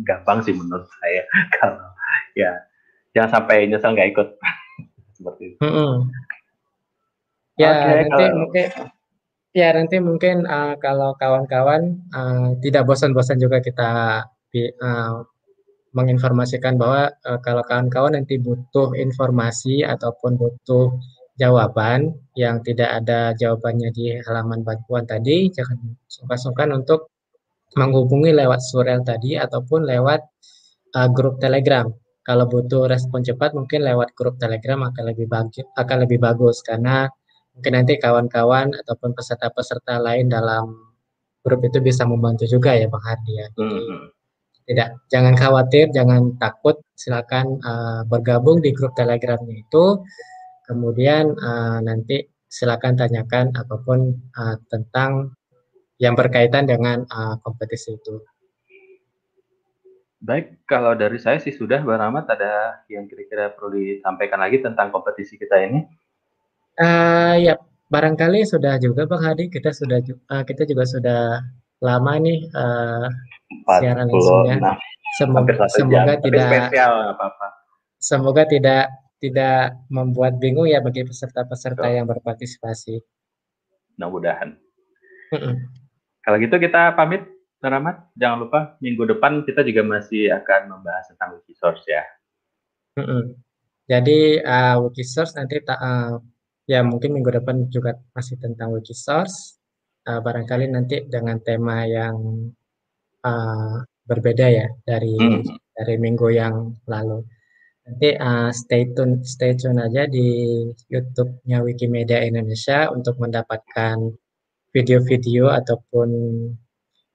gampang 0.02 0.38
sih 0.42 0.54
menurut 0.54 0.86
saya. 0.86 1.22
Kalau 1.58 1.88
ya 2.34 2.52
jangan 3.14 3.30
sampai 3.42 3.66
nyesel 3.66 3.94
nggak 3.94 4.10
ikut 4.14 4.28
seperti 5.16 5.42
itu. 5.54 5.58
Mm 5.62 5.72
-hmm. 5.72 5.92
Ya 7.58 7.70
okay, 7.74 7.90
nanti 8.06 8.22
kalau... 8.22 8.38
mungkin 8.38 8.66
ya 9.50 9.68
nanti 9.74 9.96
mungkin 9.98 10.36
uh, 10.46 10.78
kalau 10.78 11.18
kawan-kawan 11.18 11.98
uh, 12.14 12.54
tidak 12.62 12.86
bosan-bosan 12.86 13.42
juga 13.42 13.58
kita 13.58 13.90
uh, 14.78 15.14
menginformasikan 15.96 16.76
bahwa 16.76 17.12
uh, 17.24 17.40
kalau 17.40 17.64
kawan-kawan 17.64 18.16
nanti 18.16 18.36
butuh 18.36 18.92
informasi 18.92 19.84
ataupun 19.84 20.36
butuh 20.36 20.92
jawaban 21.38 22.18
yang 22.34 22.60
tidak 22.66 22.90
ada 23.02 23.32
jawabannya 23.38 23.94
di 23.94 24.18
halaman 24.26 24.66
bantuan 24.66 25.06
tadi, 25.06 25.48
jangan 25.54 25.78
sungkan-sungkan 26.10 26.74
untuk 26.74 27.14
menghubungi 27.78 28.34
lewat 28.34 28.60
surel 28.64 29.00
tadi 29.06 29.38
ataupun 29.38 29.86
lewat 29.86 30.20
uh, 30.98 31.08
grup 31.08 31.38
Telegram. 31.40 31.86
Kalau 32.26 32.44
butuh 32.44 32.84
respon 32.92 33.24
cepat 33.24 33.56
mungkin 33.56 33.88
lewat 33.88 34.12
grup 34.12 34.36
Telegram 34.36 34.84
akan 34.92 35.04
lebih 35.14 35.32
bagus 35.32 35.64
akan 35.80 35.96
lebih 36.04 36.20
bagus 36.20 36.60
karena 36.60 37.08
mungkin 37.56 37.72
nanti 37.72 37.96
kawan-kawan 37.96 38.76
ataupun 38.84 39.16
peserta-peserta 39.16 39.96
lain 39.96 40.28
dalam 40.28 40.92
grup 41.40 41.64
itu 41.64 41.80
bisa 41.80 42.04
membantu 42.04 42.44
juga 42.44 42.76
ya 42.76 42.84
Bang 42.92 43.00
Hardi 43.00 43.32
ya. 43.32 43.46
Jadi, 43.56 43.64
mm 43.64 43.80
-hmm 43.88 44.17
tidak. 44.68 45.00
Jangan 45.08 45.34
khawatir 45.34 45.88
jangan 45.96 46.36
takut. 46.36 46.76
Silakan 46.92 47.56
uh, 47.64 48.04
bergabung 48.04 48.60
di 48.60 48.76
grup 48.76 48.92
telegramnya 48.92 49.64
itu. 49.64 50.04
Kemudian 50.68 51.32
uh, 51.40 51.80
nanti 51.80 52.28
silakan 52.44 53.00
tanyakan 53.00 53.56
apa 53.56 53.76
pun 53.80 54.12
uh, 54.36 54.56
tentang 54.68 55.32
yang 55.96 56.12
berkaitan 56.12 56.68
dengan 56.68 57.08
uh, 57.08 57.40
kompetisi 57.40 57.96
itu. 57.96 58.20
Baik 60.18 60.60
kalau 60.66 60.92
dari 60.98 61.16
saya 61.16 61.40
sih 61.40 61.54
sudah 61.54 61.80
Bang 61.80 62.02
Rahmat. 62.02 62.28
Ada 62.28 62.84
yang 62.92 63.08
kira-kira 63.08 63.54
perlu 63.56 63.72
disampaikan 63.72 64.44
lagi 64.44 64.60
tentang 64.60 64.92
kompetisi 64.92 65.40
kita 65.40 65.64
ini? 65.64 65.80
Uh, 66.78 67.34
ya 67.40 67.54
barangkali 67.88 68.44
sudah 68.44 68.76
juga 68.82 69.08
Bang 69.08 69.24
Hadi. 69.24 69.48
Kita 69.48 69.72
sudah 69.72 70.02
uh, 70.04 70.44
kita 70.44 70.68
juga 70.68 70.84
sudah 70.84 71.40
lama 71.78 72.12
nih 72.18 72.38
uh, 72.52 73.06
siaran 73.78 74.06
langsungnya. 74.10 74.78
Semoga, 75.16 75.66
semoga 75.72 76.14
jam. 76.14 76.22
tidak 76.22 76.42
spesial 76.46 76.92
apa-apa. 77.16 77.46
Semoga 77.98 78.42
tidak 78.46 78.84
tidak 79.18 79.74
membuat 79.90 80.38
bingung 80.38 80.70
ya 80.70 80.78
bagi 80.78 81.02
peserta-peserta 81.02 81.90
yang 81.90 82.06
berpartisipasi. 82.06 83.02
Mudah-mudahan. 83.98 84.54
Kalau 86.22 86.36
gitu 86.38 86.56
kita 86.60 86.94
pamit, 86.94 87.26
Rahmat. 87.58 88.14
Jangan 88.14 88.46
lupa 88.46 88.60
minggu 88.78 89.02
depan 89.18 89.42
kita 89.42 89.66
juga 89.66 89.82
masih 89.82 90.30
akan 90.30 90.78
membahas 90.78 91.10
tentang 91.10 91.34
Wikisource 91.34 91.82
ya. 91.90 92.06
Jadi 93.90 94.38
uh, 94.38 94.76
Wikisource 94.86 95.34
nanti 95.34 95.58
tak 95.66 95.78
uh, 95.82 96.22
ya 96.70 96.86
mungkin 96.86 97.18
minggu 97.18 97.34
depan 97.42 97.66
juga 97.66 97.98
masih 98.14 98.38
tentang 98.38 98.70
Wikisource. 98.78 99.57
Uh, 100.08 100.24
barangkali 100.24 100.72
nanti 100.72 101.04
dengan 101.04 101.36
tema 101.44 101.84
yang 101.84 102.48
uh, 103.28 103.76
berbeda 104.08 104.46
ya 104.48 104.66
dari 104.88 105.12
hmm. 105.12 105.44
dari 105.76 105.94
minggu 106.00 106.32
yang 106.32 106.72
lalu. 106.88 107.20
Nanti 107.84 108.16
uh, 108.16 108.48
stay 108.48 108.88
tune 108.96 109.20
stay 109.20 109.52
tune 109.52 109.76
aja 109.76 110.08
di 110.08 110.64
YouTube-nya 110.88 111.60
Wikimedia 111.60 112.24
Indonesia 112.24 112.88
untuk 112.88 113.20
mendapatkan 113.20 114.00
video-video 114.72 115.52
ataupun 115.52 116.08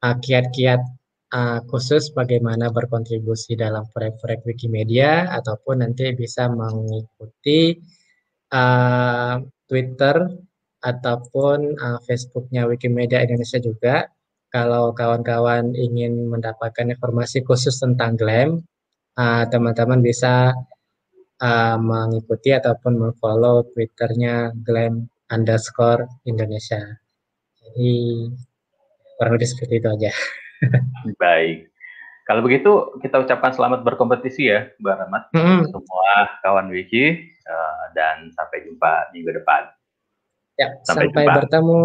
kiat 0.03 0.19
kiat-kiat 0.21 0.81
uh, 1.33 1.59
khusus 1.71 2.13
bagaimana 2.13 2.69
berkontribusi 2.69 3.57
dalam 3.57 3.89
proyek-proyek 3.89 4.45
Wikimedia 4.45 5.33
ataupun 5.33 5.81
nanti 5.81 6.13
bisa 6.13 6.45
mengikuti 6.51 7.73
uh, 8.53 9.41
Twitter 9.65 10.29
ataupun 10.84 11.79
uh, 11.79 11.99
Facebooknya 12.03 12.67
Wikimedia 12.67 13.23
Indonesia 13.23 13.57
juga. 13.57 14.11
Kalau 14.53 14.93
kawan-kawan 14.93 15.73
ingin 15.73 16.29
mendapatkan 16.29 16.86
informasi 16.86 17.41
khusus 17.41 17.73
tentang 17.81 18.13
GLAM, 18.13 18.61
teman-teman 19.49 19.97
uh, 19.97 20.05
bisa 20.05 20.53
uh, 21.41 21.77
mengikuti 21.81 22.53
ataupun 22.53 23.01
memfollow 23.01 23.65
Twitternya 23.73 24.53
GLAM 24.61 25.09
underscore 25.34 26.05
Indonesia. 26.29 26.86
Jadi 27.57 28.29
kurang 29.17 29.34
lebih 29.39 29.49
seperti 29.49 29.73
itu 29.81 29.89
aja. 29.89 30.11
Baik. 31.23 31.73
Kalau 32.23 32.39
begitu 32.39 32.71
kita 33.03 33.19
ucapkan 33.19 33.51
selamat 33.51 33.84
berkompetisi 33.84 34.47
ya, 34.47 34.71
Mbak 34.79 34.95
Rahmat, 34.95 35.23
mm 35.36 35.43
-hmm. 35.43 35.59
semua 35.67 36.11
kawan 36.39 36.71
Wiki 36.71 37.19
uh, 37.49 37.84
dan 37.91 38.31
sampai 38.31 38.63
jumpa 38.63 39.11
minggu 39.11 39.43
depan. 39.43 39.67
Ya, 40.53 40.69
sampai, 40.85 41.09
sampai 41.09 41.25
bertemu. 41.41 41.81